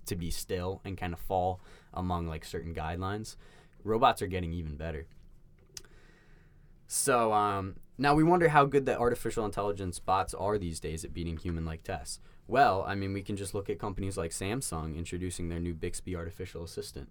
to 0.07 0.17
be 0.17 0.31
still 0.31 0.81
and 0.85 0.97
kind 0.97 1.13
of 1.13 1.21
fall 1.21 1.61
among 1.93 2.27
like 2.27 2.45
certain 2.45 2.75
guidelines. 2.75 3.37
Robots 3.85 4.23
are 4.23 4.27
getting 4.27 4.55
even 4.55 4.77
better. 4.77 5.07
So 6.87 7.33
um, 7.33 7.77
now 7.99 8.15
we 8.15 8.25
wonder 8.25 8.49
how 8.49 8.65
good 8.65 8.87
the 8.87 8.99
artificial 8.99 9.45
intelligence 9.45 9.99
bots 9.99 10.33
are 10.33 10.57
these 10.57 10.81
days 10.81 11.05
at 11.05 11.13
beating 11.13 11.37
human-like 11.37 11.83
tests. 11.83 12.19
Well, 12.49 12.85
I 12.87 12.95
mean, 12.95 13.13
we 13.13 13.23
can 13.23 13.37
just 13.37 13.55
look 13.55 13.71
at 13.71 13.79
companies 13.79 14.17
like 14.17 14.31
Samsung 14.31 14.97
introducing 14.97 15.49
their 15.49 15.61
new 15.61 15.75
Bixby 15.75 16.17
artificial 16.17 16.65
assistant. 16.65 17.09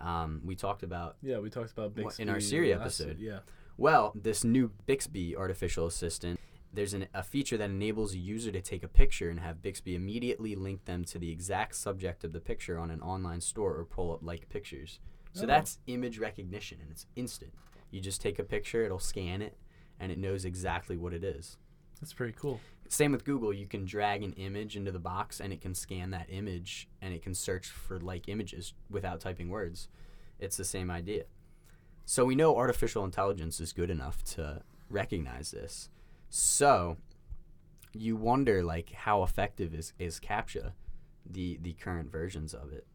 Um, 0.00 0.40
we 0.44 0.56
talked 0.56 0.82
about 0.82 1.16
Yeah, 1.22 1.38
we 1.38 1.48
talked 1.50 1.70
about 1.72 1.94
Bixby 1.94 2.22
in 2.24 2.28
our 2.28 2.40
Siri 2.40 2.72
episode. 2.74 3.18
Yeah. 3.18 3.40
well, 3.76 4.12
this 4.14 4.42
new 4.44 4.72
Bixby 4.86 5.36
artificial 5.36 5.86
assistant, 5.86 6.40
there's 6.74 6.92
an, 6.94 7.06
a 7.14 7.22
feature 7.22 7.56
that 7.56 7.70
enables 7.70 8.12
a 8.14 8.18
user 8.18 8.50
to 8.50 8.60
take 8.60 8.82
a 8.82 8.88
picture 8.88 9.30
and 9.30 9.38
have 9.40 9.62
Bixby 9.62 9.94
immediately 9.94 10.56
link 10.56 10.84
them 10.86 11.04
to 11.04 11.18
the 11.18 11.30
exact 11.30 11.76
subject 11.76 12.24
of 12.24 12.32
the 12.32 12.40
picture 12.40 12.78
on 12.78 12.90
an 12.90 13.00
online 13.00 13.40
store 13.40 13.76
or 13.76 13.84
pull 13.84 14.12
up 14.12 14.20
like 14.22 14.48
pictures. 14.48 14.98
So 15.32 15.44
Oh. 15.44 15.46
that's 15.46 15.78
image 15.86 16.18
recognition 16.18 16.78
and 16.82 16.90
it's 16.90 17.06
instant. 17.14 17.52
You 17.90 18.00
just 18.00 18.20
take 18.20 18.38
a 18.38 18.44
picture, 18.44 18.84
it'll 18.84 18.98
scan 18.98 19.40
it, 19.42 19.56
and 20.00 20.10
it 20.10 20.18
knows 20.18 20.44
exactly 20.44 20.96
what 20.96 21.12
it 21.14 21.22
is. 21.22 21.58
That's 22.00 22.12
pretty 22.12 22.32
cool. 22.36 22.58
Same 22.88 23.12
with 23.12 23.24
Google, 23.24 23.52
you 23.54 23.66
can 23.66 23.84
drag 23.86 24.22
an 24.22 24.32
image 24.34 24.76
into 24.76 24.92
the 24.92 24.98
box 24.98 25.40
and 25.40 25.52
it 25.52 25.60
can 25.62 25.74
scan 25.74 26.10
that 26.10 26.26
image 26.28 26.88
and 27.00 27.14
it 27.14 27.22
can 27.22 27.34
search 27.34 27.68
for 27.68 27.98
like 28.00 28.28
images 28.28 28.74
without 28.90 29.20
typing 29.20 29.48
words. 29.48 29.88
It's 30.38 30.56
the 30.58 30.64
same 30.64 30.90
idea. 30.90 31.24
So 32.04 32.24
we 32.24 32.34
know 32.34 32.56
artificial 32.56 33.04
intelligence 33.04 33.60
is 33.60 33.72
good 33.72 33.88
enough 33.88 34.22
to 34.34 34.62
recognize 34.90 35.52
this. 35.52 35.88
So 36.28 36.98
you 37.94 38.16
wonder 38.16 38.62
like 38.62 38.92
how 38.92 39.22
effective 39.22 39.74
is, 39.74 39.92
is 39.98 40.18
CAPTCHA, 40.20 40.72
the 41.24 41.58
the 41.62 41.72
current 41.74 42.10
versions 42.10 42.52
of 42.52 42.72
it. 42.72 42.86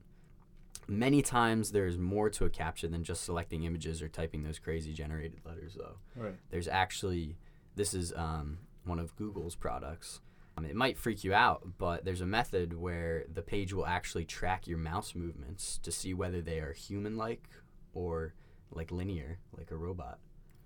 Many 0.88 1.21
times 1.21 1.71
there's 1.71 1.97
more 1.97 2.30
to 2.32 2.45
a 2.45 2.50
CAPTCHA 2.50 2.91
than 2.91 3.04
just 3.04 3.23
selecting 3.23 3.63
images 3.63 4.02
or 4.02 4.08
typing 4.10 4.43
those 4.43 4.60
crazy 4.60 4.93
generated 4.93 5.39
letters 5.45 5.76
though 5.76 5.95
Right. 6.15 6.36
there's 6.50 6.67
actually 6.67 7.36
this 7.76 7.93
is 7.93 8.13
um, 8.13 8.58
one 8.88 9.00
of 9.00 9.15
Google's 9.15 9.56
products. 9.56 10.21
Um, 10.58 10.65
it 10.65 10.76
might 10.76 10.97
freak 10.97 11.23
you 11.23 11.34
out, 11.34 11.78
but 11.78 12.04
there's 12.04 12.21
a 12.21 12.26
method 12.26 12.73
where 12.73 13.26
the 13.32 13.43
page 13.43 13.73
will 13.73 13.86
actually 13.86 14.26
track 14.26 14.65
your 14.67 14.80
mouse 14.80 15.13
movements 15.13 15.78
to 15.84 15.91
see 15.91 16.13
whether 16.13 16.41
they 16.41 16.60
are 16.60 16.73
human-like 16.73 17.47
or 17.93 18.34
like 18.71 18.91
linear, 18.91 19.39
like 19.56 19.71
a 19.71 19.78
robot. 19.78 20.17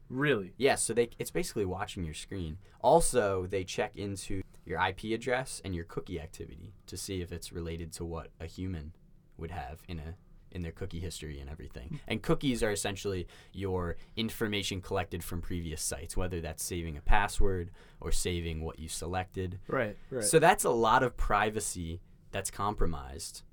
Really? 0.09 0.53
Yeah, 0.57 0.75
so 0.75 0.93
they 0.93 1.09
it's 1.19 1.31
basically 1.31 1.65
watching 1.65 2.03
your 2.03 2.13
screen. 2.13 2.57
Also, 2.81 3.47
they 3.47 3.63
check 3.63 3.95
into 3.95 4.41
your 4.65 4.79
IP 4.85 5.05
address 5.13 5.61
and 5.63 5.73
your 5.73 5.85
cookie 5.85 6.19
activity 6.19 6.73
to 6.87 6.97
see 6.97 7.21
if 7.21 7.31
it's 7.31 7.51
related 7.51 7.91
to 7.93 8.05
what 8.05 8.27
a 8.39 8.45
human 8.45 8.93
would 9.37 9.51
have 9.51 9.81
in 9.87 9.99
a 9.99 10.15
in 10.51 10.61
their 10.61 10.71
cookie 10.71 10.99
history 10.99 11.39
and 11.39 11.49
everything. 11.49 11.99
And 12.07 12.21
cookies 12.21 12.61
are 12.63 12.71
essentially 12.71 13.27
your 13.53 13.95
information 14.15 14.81
collected 14.81 15.23
from 15.23 15.41
previous 15.41 15.81
sites, 15.81 16.17
whether 16.17 16.41
that's 16.41 16.63
saving 16.63 16.97
a 16.97 17.01
password 17.01 17.71
or 17.99 18.11
saving 18.11 18.61
what 18.63 18.79
you 18.79 18.89
selected. 18.89 19.59
Right. 19.67 19.97
Right. 20.09 20.23
So 20.23 20.39
that's 20.39 20.63
a 20.63 20.69
lot 20.69 21.03
of 21.03 21.17
privacy 21.17 22.01
that's 22.31 22.51
compromised. 22.51 23.43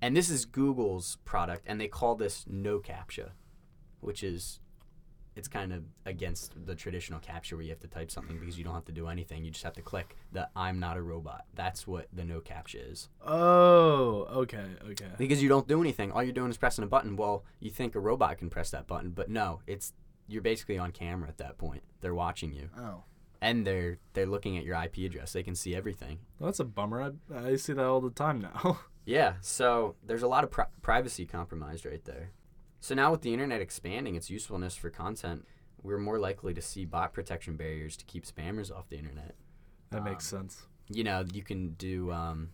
And 0.00 0.16
this 0.16 0.30
is 0.30 0.44
Google's 0.44 1.16
product, 1.24 1.64
and 1.66 1.80
they 1.80 1.88
call 1.88 2.14
this 2.14 2.44
no 2.48 2.78
captcha, 2.78 3.30
which 4.00 4.22
is 4.22 4.60
it's 5.38 5.48
kind 5.48 5.72
of 5.72 5.84
against 6.04 6.66
the 6.66 6.74
traditional 6.74 7.20
captcha 7.20 7.52
where 7.52 7.62
you 7.62 7.70
have 7.70 7.80
to 7.80 7.86
type 7.88 8.10
something 8.10 8.38
because 8.38 8.58
you 8.58 8.64
don't 8.64 8.74
have 8.74 8.84
to 8.86 8.92
do 8.92 9.06
anything. 9.08 9.44
You 9.44 9.50
just 9.50 9.64
have 9.64 9.74
to 9.74 9.82
click 9.82 10.16
the 10.32 10.48
I'm 10.56 10.78
not 10.80 10.96
a 10.96 11.02
robot. 11.02 11.44
That's 11.54 11.86
what 11.86 12.08
the 12.12 12.24
no 12.24 12.40
captcha 12.40 12.92
is. 12.92 13.08
oh, 13.24 14.26
okay, 14.42 14.64
okay. 14.90 15.12
Because 15.16 15.42
you 15.42 15.48
don't 15.48 15.68
do 15.68 15.80
anything. 15.80 16.12
All 16.12 16.22
you're 16.22 16.32
doing 16.32 16.50
is 16.50 16.56
pressing 16.56 16.84
a 16.84 16.88
button. 16.88 17.16
Well, 17.16 17.44
you 17.60 17.70
think 17.70 17.94
a 17.94 18.00
robot 18.00 18.36
can 18.38 18.50
press 18.50 18.70
that 18.70 18.86
button, 18.86 19.10
but 19.10 19.30
no, 19.30 19.60
it's 19.66 19.92
you're 20.26 20.42
basically 20.42 20.76
on 20.78 20.92
camera 20.92 21.28
at 21.28 21.38
that 21.38 21.56
point. 21.56 21.82
They're 22.00 22.14
watching 22.14 22.52
you. 22.52 22.68
Oh. 22.78 23.04
And 23.40 23.64
they're 23.66 23.98
they're 24.14 24.26
looking 24.26 24.58
at 24.58 24.64
your 24.64 24.82
IP 24.82 24.98
address. 24.98 25.32
They 25.32 25.44
can 25.44 25.54
see 25.54 25.74
everything. 25.74 26.18
Well, 26.38 26.48
that's 26.48 26.60
a 26.60 26.64
bummer. 26.64 27.14
I, 27.32 27.50
I 27.50 27.56
see 27.56 27.72
that 27.72 27.84
all 27.84 28.00
the 28.00 28.10
time 28.10 28.40
now. 28.40 28.80
Yeah, 29.08 29.36
so 29.40 29.94
there's 30.06 30.22
a 30.22 30.28
lot 30.28 30.44
of 30.44 30.50
pri- 30.50 30.66
privacy 30.82 31.24
compromised 31.24 31.86
right 31.86 32.04
there. 32.04 32.32
So 32.80 32.94
now 32.94 33.10
with 33.10 33.22
the 33.22 33.32
internet 33.32 33.60
expanding 33.60 34.14
its 34.14 34.30
usefulness 34.30 34.76
for 34.76 34.90
content, 34.90 35.46
we're 35.82 35.98
more 35.98 36.18
likely 36.18 36.54
to 36.54 36.62
see 36.62 36.84
bot 36.84 37.12
protection 37.12 37.56
barriers 37.56 37.96
to 37.96 38.04
keep 38.04 38.24
spammers 38.26 38.70
off 38.74 38.88
the 38.88 38.96
internet. 38.98 39.34
that 39.90 40.04
makes 40.04 40.32
Um, 40.32 40.40
sense. 40.42 40.66
You 40.88 41.04
know, 41.04 41.24
you 41.32 41.42
can 41.42 41.70
do 41.74 42.10
um, 42.12 42.50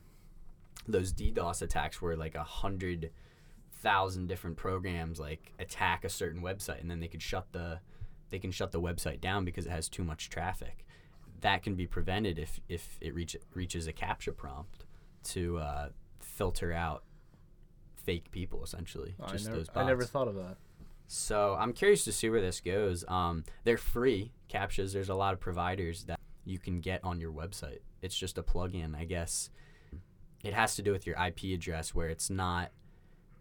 those 0.87 1.13
DDoS 1.13 1.63
attacks 1.63 2.01
where 2.03 2.17
like 2.17 2.35
a 2.35 2.45
hundred 2.45 3.11
thousand 3.73 4.29
different 4.29 4.57
programs 4.57 5.21
like 5.21 5.53
attack 5.59 6.05
a 6.05 6.09
certain 6.09 6.43
website, 6.43 6.81
and 6.81 6.91
then 6.91 7.01
they 7.01 7.09
could 7.09 7.23
shut 7.23 7.53
the 7.53 7.81
they 8.31 8.39
can 8.39 8.51
shut 8.51 8.73
the 8.73 8.81
website 8.81 9.21
down 9.21 9.45
because 9.45 9.67
it 9.67 9.71
has 9.71 9.89
too 9.89 10.03
much 10.05 10.31
traffic. 10.31 10.85
That 11.43 11.63
can 11.63 11.75
be 11.75 11.87
prevented 11.87 12.39
if 12.39 12.61
if 12.69 12.99
it 13.01 13.15
reach, 13.15 13.37
reaches 13.53 13.87
a 13.87 13.93
captcha 13.93 14.35
prompt 14.37 14.85
to 15.25 15.59
uh, 15.59 15.89
filter 16.21 16.73
out 16.73 17.05
fake 18.05 18.31
people 18.31 18.63
essentially 18.63 19.15
Oh, 19.21 19.25
I, 19.27 19.33
never, 19.33 19.57
those 19.57 19.67
I 19.75 19.85
never 19.85 20.05
thought 20.05 20.29
of 20.29 20.35
that. 20.37 20.57
So 21.07 21.57
I'm 21.59 21.73
curious 21.73 22.05
to 22.05 22.13
see 22.13 22.31
where 22.31 22.41
this 22.41 22.61
goes. 22.61 23.05
Um, 23.09 23.45
they're 23.65 23.77
free 23.77 24.33
captchas. 24.49 24.93
There's 24.93 25.09
a 25.09 25.15
lot 25.15 25.35
of 25.35 25.41
providers 25.41 26.05
that 26.05 26.19
you 26.45 26.59
can 26.59 26.81
get 26.81 27.03
on 27.05 27.21
your 27.21 27.33
website. 27.33 27.81
It's 28.03 28.17
just 28.17 28.39
a 28.39 28.43
plugin, 28.43 28.97
I 28.97 29.05
guess. 29.05 29.51
It 30.43 30.55
has 30.55 30.77
to 30.77 30.83
do 30.83 30.93
with 30.93 31.07
your 31.07 31.17
IP 31.17 31.55
address, 31.55 31.95
where 31.95 32.09
it's 32.09 32.31
not 32.31 32.71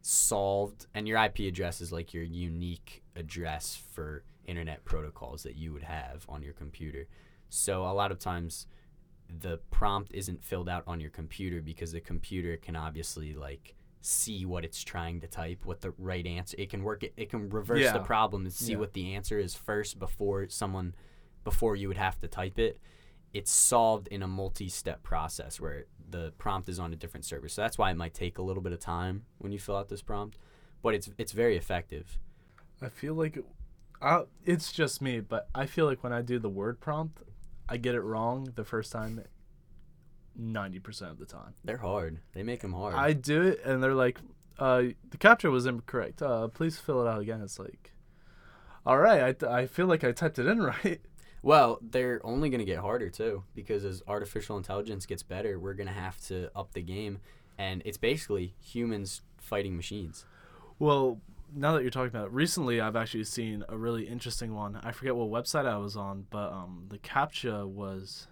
solved, 0.01 0.87
and 0.93 1.07
your 1.07 1.21
IP 1.21 1.39
address 1.39 1.81
is 1.81 1.91
like 1.91 2.13
your 2.13 2.23
unique 2.23 3.03
address 3.15 3.81
for 3.91 4.23
internet 4.45 4.83
protocols 4.85 5.43
that 5.43 5.55
you 5.55 5.73
would 5.73 5.83
have 5.83 6.25
on 6.29 6.41
your 6.41 6.53
computer. 6.53 7.07
So 7.49 7.83
a 7.83 7.93
lot 7.93 8.11
of 8.11 8.19
times, 8.19 8.67
the 9.29 9.59
prompt 9.71 10.13
isn't 10.13 10.43
filled 10.43 10.69
out 10.69 10.83
on 10.85 10.99
your 10.99 11.09
computer 11.09 11.61
because 11.61 11.91
the 11.91 12.01
computer 12.01 12.57
can 12.57 12.75
obviously 12.75 13.33
like 13.33 13.75
see 14.05 14.45
what 14.45 14.65
it's 14.65 14.83
trying 14.83 15.21
to 15.21 15.27
type, 15.27 15.65
what 15.65 15.79
the 15.81 15.91
right 15.97 16.25
answer. 16.27 16.55
It 16.59 16.69
can 16.69 16.83
work. 16.83 17.03
It, 17.03 17.13
it 17.15 17.29
can 17.29 17.49
reverse 17.49 17.79
the 17.93 17.99
problem 17.99 18.43
and 18.43 18.53
see 18.53 18.73
Yeah. 18.73 18.79
what 18.79 18.93
the 18.93 19.15
answer 19.15 19.39
is 19.39 19.55
first 19.55 19.97
before 19.97 20.49
someone, 20.49 20.93
before 21.45 21.75
you 21.77 21.87
would 21.87 21.97
have 21.97 22.19
to 22.19 22.27
type 22.27 22.59
it. 22.59 22.79
It's 23.33 23.49
solved 23.51 24.07
in 24.09 24.21
a 24.21 24.27
multi-step 24.27 25.03
process 25.03 25.59
where 25.59 25.85
the 26.09 26.33
prompt 26.37 26.67
is 26.69 26.79
on 26.79 26.91
a 26.91 26.95
different 26.97 27.25
server. 27.25 27.47
So 27.47 27.61
that's 27.61 27.77
why 27.77 27.91
it 27.91 27.97
might 27.97 28.13
take 28.13 28.37
a 28.37 28.41
little 28.41 28.61
bit 28.61 28.73
of 28.73 28.79
time 28.79 29.23
when 29.39 29.51
you 29.53 29.57
fill 29.57 29.77
out 29.77 29.87
this 29.87 30.01
prompt, 30.01 30.37
but 30.81 30.93
it's 30.93 31.09
it's 31.17 31.31
very 31.31 31.55
effective. 31.57 32.19
I 32.81 32.89
feel 32.89 33.15
like 33.15 33.37
it, 33.37 33.45
I, 34.01 34.23
it's 34.45 34.73
just 34.73 35.01
me, 35.01 35.21
but 35.21 35.47
I 35.55 35.65
feel 35.65 35.85
like 35.85 36.03
when 36.03 36.11
I 36.11 36.21
do 36.21 36.37
the 36.39 36.49
word 36.49 36.81
prompt, 36.81 37.23
I 37.69 37.77
get 37.77 37.95
it 37.95 38.01
wrong 38.01 38.51
the 38.55 38.65
first 38.65 38.91
time. 38.91 39.23
Ninety 40.35 40.79
percent 40.79 41.11
of 41.11 41.19
the 41.19 41.25
time, 41.25 41.53
They're 41.63 41.77
hard. 41.77 42.19
They 42.33 42.43
make 42.43 42.61
them 42.61 42.73
hard. 42.73 42.95
I 42.95 43.13
do 43.13 43.41
it, 43.43 43.61
and 43.63 43.83
they're 43.83 43.93
like, 43.93 44.19
uh, 44.57 44.83
"The 45.09 45.17
captcha 45.17 45.51
was 45.51 45.65
incorrect. 45.65 46.21
Uh, 46.21 46.47
please 46.47 46.79
fill 46.79 47.05
it 47.05 47.09
out 47.09 47.21
again." 47.21 47.41
It's 47.41 47.59
like, 47.59 47.91
all 48.85 48.97
right, 48.97 49.43
I, 49.43 49.59
I 49.61 49.67
feel 49.67 49.85
like 49.85 50.03
I 50.03 50.11
typed 50.11 50.39
it 50.39 50.47
in 50.47 50.61
right. 50.63 51.01
Well, 51.43 51.79
they're 51.81 52.25
only 52.25 52.49
going 52.49 52.59
to 52.59 52.65
get 52.65 52.79
harder 52.79 53.09
too 53.09 53.43
because 53.53 53.83
as 53.83 54.01
artificial 54.07 54.55
intelligence 54.57 55.05
gets 55.05 55.23
better, 55.23 55.59
we're 55.59 55.73
going 55.73 55.87
to 55.87 55.93
have 55.93 56.19
to 56.27 56.49
up 56.55 56.73
the 56.73 56.81
game 56.81 57.19
and 57.57 57.81
it's 57.85 57.97
basically 57.97 58.55
humans 58.61 59.21
fighting 59.37 59.75
machines. 59.75 60.25
Well, 60.79 61.19
now 61.53 61.73
that 61.73 61.81
you're 61.81 61.91
talking 61.91 62.07
about 62.07 62.27
it, 62.27 62.31
recently 62.31 62.81
I've 62.81 62.95
actually 62.95 63.25
seen 63.25 63.63
a 63.67 63.77
really 63.77 64.07
interesting 64.07 64.55
one. 64.55 64.79
I 64.83 64.91
forget 64.91 65.15
what 65.15 65.29
website 65.29 65.65
I 65.67 65.77
was 65.77 65.95
on, 65.95 66.25
but 66.29 66.51
um, 66.51 66.85
the 66.89 66.97
captcha 66.97 67.67
was 67.67 68.27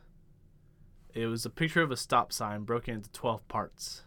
it 1.13 1.27
was 1.27 1.45
a 1.45 1.49
picture 1.49 1.81
of 1.81 1.91
a 1.91 1.97
stop 1.97 2.31
sign 2.33 2.63
broken 2.63 2.95
into 2.95 3.09
12 3.11 3.47
parts. 3.47 4.03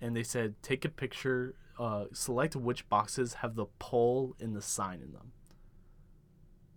And 0.00 0.16
they 0.16 0.22
said 0.24 0.54
take 0.62 0.84
a 0.84 0.88
picture, 0.88 1.54
uh, 1.78 2.06
select 2.12 2.56
which 2.56 2.88
boxes 2.88 3.34
have 3.34 3.54
the 3.54 3.66
pole 3.78 4.34
in 4.40 4.52
the 4.54 4.62
sign 4.62 5.00
in 5.00 5.12
them. 5.12 5.32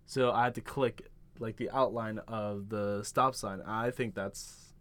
So 0.06 0.32
I 0.32 0.44
had 0.44 0.56
to 0.56 0.62
click 0.62 1.10
like 1.40 1.58
the 1.58 1.70
outline 1.72 2.20
of 2.28 2.70
the 2.70 3.04
stop 3.04 3.36
sign. 3.36 3.62
I 3.66 3.92
think 3.92 4.14
that's 4.16 4.74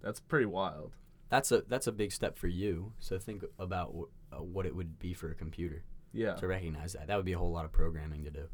that's 0.00 0.20
pretty 0.20 0.46
wild. 0.46 0.92
That's 1.28 1.50
a 1.52 1.62
that's 1.68 1.86
a 1.86 1.92
big 1.92 2.12
step 2.12 2.36
for 2.38 2.46
you. 2.46 2.92
So 3.00 3.18
think 3.18 3.44
about 3.58 3.92
wh- 3.94 4.34
uh, 4.36 4.42
what 4.42 4.64
it 4.66 4.74
would 4.76 4.98
be 4.98 5.12
for 5.12 5.30
a 5.30 5.34
computer 5.34 5.82
Yeah. 6.12 6.34
to 6.34 6.46
recognize 6.46 6.92
that. 6.92 7.08
That 7.08 7.16
would 7.16 7.26
be 7.26 7.32
a 7.32 7.38
whole 7.38 7.50
lot 7.52 7.64
of 7.64 7.72
programming 7.72 8.24
to 8.24 8.30
do. 8.30 8.48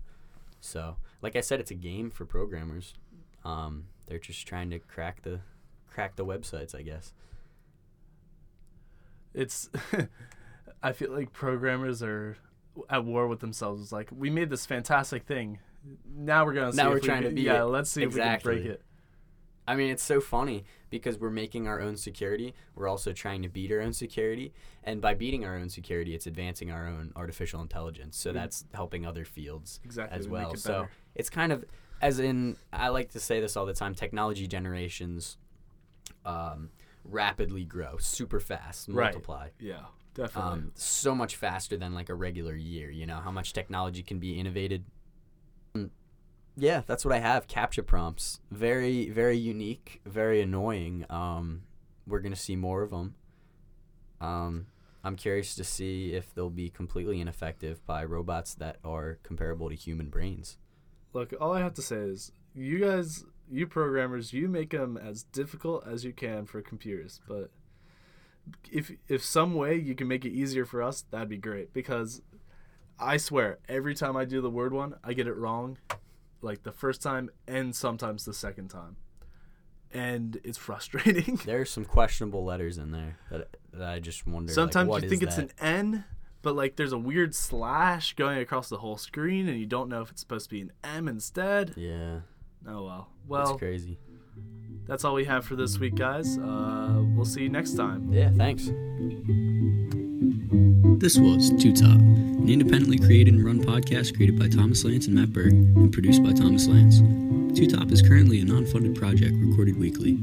So, 0.60 0.96
like 1.20 1.36
I 1.36 1.40
said, 1.42 1.60
it's 1.60 1.70
a 1.70 1.74
game 1.74 2.10
for 2.10 2.24
programmers. 2.24 2.94
Um, 3.44 3.88
they're 4.06 4.18
just 4.18 4.46
trying 4.48 4.70
to 4.70 4.78
crack 4.78 5.20
the 5.22 5.40
crack 5.94 6.16
the 6.16 6.24
websites, 6.26 6.74
I 6.74 6.82
guess. 6.82 7.12
It's 9.32 9.68
I 10.82 10.92
feel 10.92 11.10
like 11.12 11.32
programmers 11.32 12.02
are 12.02 12.36
at 12.90 13.04
war 13.04 13.26
with 13.28 13.40
themselves. 13.40 13.82
It's 13.82 13.92
like 13.92 14.10
we 14.14 14.30
made 14.30 14.50
this 14.50 14.66
fantastic 14.66 15.24
thing. 15.24 15.58
Now 16.16 16.44
we're 16.44 16.54
gonna 16.54 16.72
see 16.72 16.76
Now 16.76 16.84
if 16.88 16.90
we're 16.90 16.94
we 17.00 17.00
trying 17.06 17.22
to 17.22 17.28
can- 17.28 17.34
beat 17.36 17.46
yeah. 17.46 17.62
it. 17.62 17.66
Let's 17.66 17.90
see 17.90 18.02
if 18.02 18.14
we 18.14 18.20
can 18.20 18.38
break 18.42 18.58
Exactly. 18.58 18.72
it. 18.74 18.82
I 19.66 19.76
mean, 19.76 19.90
it's 19.90 20.02
so 20.02 20.20
funny 20.20 20.64
because 20.90 21.18
we're 21.18 21.30
making 21.30 21.66
our 21.66 21.80
own 21.80 21.96
security. 21.96 22.52
We're 22.74 22.86
also 22.86 23.12
trying 23.14 23.40
to 23.42 23.48
beat 23.48 23.72
our 23.72 23.80
own 23.80 23.94
security. 23.94 24.52
And 24.82 25.00
by 25.00 25.14
beating 25.14 25.46
our 25.46 25.56
own 25.56 25.70
security, 25.70 26.14
it's 26.14 26.26
advancing 26.26 26.70
our 26.70 26.86
own 26.86 27.12
artificial 27.16 27.62
intelligence. 27.62 28.18
So 28.18 28.30
We- 28.30 28.34
that's 28.34 28.66
helping 28.74 29.06
other 29.06 29.24
fields 29.24 29.80
Exactly. 29.82 30.18
as 30.18 30.26
we 30.28 30.32
well. 30.34 30.52
it 30.52 30.58
So 30.58 30.88
it's 31.14 31.30
kind 31.30 31.50
of, 31.50 31.64
as 32.02 32.18
in, 32.20 32.58
I 32.74 32.88
like 32.88 33.10
to 33.12 33.20
say 33.20 33.40
this 33.40 33.56
all 33.56 33.64
the 33.64 33.72
time 33.72 33.94
technology 33.94 34.46
generations 34.46 35.38
um, 36.24 36.70
rapidly 37.04 37.64
grow 37.64 37.96
super 37.98 38.40
fast, 38.40 38.88
Right. 38.88 39.12
multiply. 39.12 39.48
yeah, 39.58 39.86
definitely. 40.14 40.52
Um, 40.52 40.72
so 40.74 41.14
much 41.14 41.36
faster 41.36 41.76
than 41.76 41.94
like 41.94 42.08
a 42.08 42.14
regular 42.14 42.54
year. 42.54 42.90
You 42.90 43.06
know 43.06 43.16
how 43.18 43.30
much 43.30 43.52
technology 43.52 44.02
can 44.02 44.18
be 44.18 44.38
innovated. 44.38 44.84
Mm, 45.74 45.90
Yeah, 46.56 46.82
that's 46.86 47.04
what 47.04 47.12
I 47.14 47.18
have. 47.18 47.46
Captcha 47.46 47.84
prompts, 47.86 48.40
very 48.50 49.10
very 49.10 49.36
unique, 49.36 50.00
very 50.06 50.40
annoying. 50.40 51.04
Um, 51.10 51.62
we're 52.06 52.20
gonna 52.20 52.36
see 52.36 52.56
more 52.56 52.82
of 52.82 52.90
them. 52.90 53.14
Um, 54.20 54.66
I'm 55.02 55.16
curious 55.16 55.54
to 55.56 55.64
see 55.64 56.14
if 56.14 56.32
they'll 56.34 56.48
be 56.50 56.70
completely 56.70 57.20
ineffective 57.20 57.84
by 57.84 58.04
robots 58.04 58.54
that 58.54 58.78
are 58.84 59.18
comparable 59.22 59.68
to 59.68 59.74
human 59.74 60.08
brains. 60.08 60.56
Look, 61.12 61.34
all 61.40 61.52
I 61.52 61.60
have 61.60 61.74
to 61.74 61.82
say 61.82 61.96
is, 61.96 62.32
you 62.54 62.78
guys, 62.78 63.24
you 63.50 63.66
programmers, 63.66 64.32
you 64.32 64.48
make 64.48 64.70
them 64.70 64.96
as 64.96 65.22
difficult 65.24 65.86
as 65.86 66.04
you 66.04 66.12
can 66.12 66.46
for 66.46 66.60
computers. 66.62 67.20
But 67.28 67.50
if 68.70 68.92
if 69.08 69.24
some 69.24 69.54
way 69.54 69.76
you 69.76 69.94
can 69.94 70.08
make 70.08 70.24
it 70.24 70.32
easier 70.32 70.64
for 70.64 70.82
us, 70.82 71.04
that'd 71.10 71.28
be 71.28 71.36
great. 71.38 71.72
Because 71.72 72.22
I 72.98 73.16
swear, 73.16 73.58
every 73.68 73.94
time 73.94 74.16
I 74.16 74.24
do 74.24 74.40
the 74.40 74.50
word 74.50 74.72
one, 74.72 74.94
I 75.02 75.12
get 75.14 75.26
it 75.26 75.36
wrong, 75.36 75.78
like 76.42 76.62
the 76.62 76.72
first 76.72 77.02
time 77.02 77.30
and 77.46 77.74
sometimes 77.74 78.24
the 78.24 78.34
second 78.34 78.68
time, 78.68 78.96
and 79.92 80.40
it's 80.44 80.58
frustrating. 80.58 81.40
There's 81.44 81.70
some 81.70 81.84
questionable 81.84 82.44
letters 82.44 82.78
in 82.78 82.92
there 82.92 83.18
that, 83.30 83.48
that 83.72 83.88
I 83.88 83.98
just 83.98 84.26
wonder. 84.26 84.48
like, 84.48 84.54
Sometimes 84.54 84.88
what 84.88 85.02
you 85.02 85.08
think 85.08 85.22
it's 85.22 85.36
that? 85.36 85.52
an 85.60 85.66
N, 85.92 86.04
but 86.42 86.54
like 86.54 86.76
there's 86.76 86.92
a 86.92 86.98
weird 86.98 87.34
slash 87.34 88.14
going 88.14 88.38
across 88.38 88.68
the 88.68 88.78
whole 88.78 88.96
screen, 88.96 89.48
and 89.48 89.58
you 89.58 89.66
don't 89.66 89.88
know 89.88 90.02
if 90.02 90.10
it's 90.10 90.20
supposed 90.20 90.44
to 90.44 90.50
be 90.54 90.60
an 90.60 90.72
M 90.84 91.08
instead. 91.08 91.72
Yeah, 91.76 92.20
Oh 92.66 92.84
well. 92.84 93.08
that's 93.28 93.28
Well, 93.50 93.58
crazy. 93.58 93.98
that's 94.86 95.04
all 95.04 95.14
we 95.14 95.24
have 95.24 95.44
for 95.44 95.56
this 95.56 95.78
week, 95.78 95.94
guys. 95.94 96.38
Uh, 96.38 97.02
we'll 97.14 97.24
see 97.24 97.42
you 97.42 97.48
next 97.48 97.74
time. 97.76 98.12
Yeah, 98.12 98.30
thanks. 98.30 98.70
This 101.00 101.18
was 101.18 101.50
Two 101.62 101.72
Top, 101.74 101.98
an 102.00 102.48
independently 102.48 102.98
created 102.98 103.34
and 103.34 103.44
run 103.44 103.62
podcast 103.62 104.16
created 104.16 104.38
by 104.38 104.48
Thomas 104.48 104.84
Lance 104.84 105.06
and 105.06 105.14
Matt 105.16 105.32
Berg 105.32 105.52
and 105.52 105.92
produced 105.92 106.22
by 106.22 106.32
Thomas 106.32 106.66
Lance. 106.66 107.00
Two 107.58 107.66
Top 107.66 107.92
is 107.92 108.00
currently 108.02 108.40
a 108.40 108.44
non 108.44 108.64
funded 108.66 108.94
project 108.96 109.34
recorded 109.36 109.78
weekly. 109.78 110.16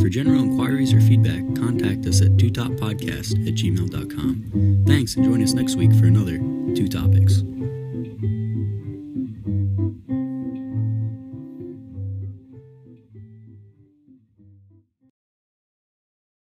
For 0.00 0.08
general 0.08 0.40
inquiries 0.42 0.92
or 0.94 1.00
feedback, 1.00 1.42
contact 1.56 2.06
us 2.06 2.22
at 2.22 2.36
twotoppodcast 2.36 3.46
at 3.48 3.54
gmail.com. 3.54 4.84
Thanks 4.86 5.16
and 5.16 5.24
join 5.24 5.42
us 5.42 5.52
next 5.52 5.74
week 5.76 5.92
for 5.94 6.06
another 6.06 6.38
Two 6.74 6.88
Topics. 6.88 7.42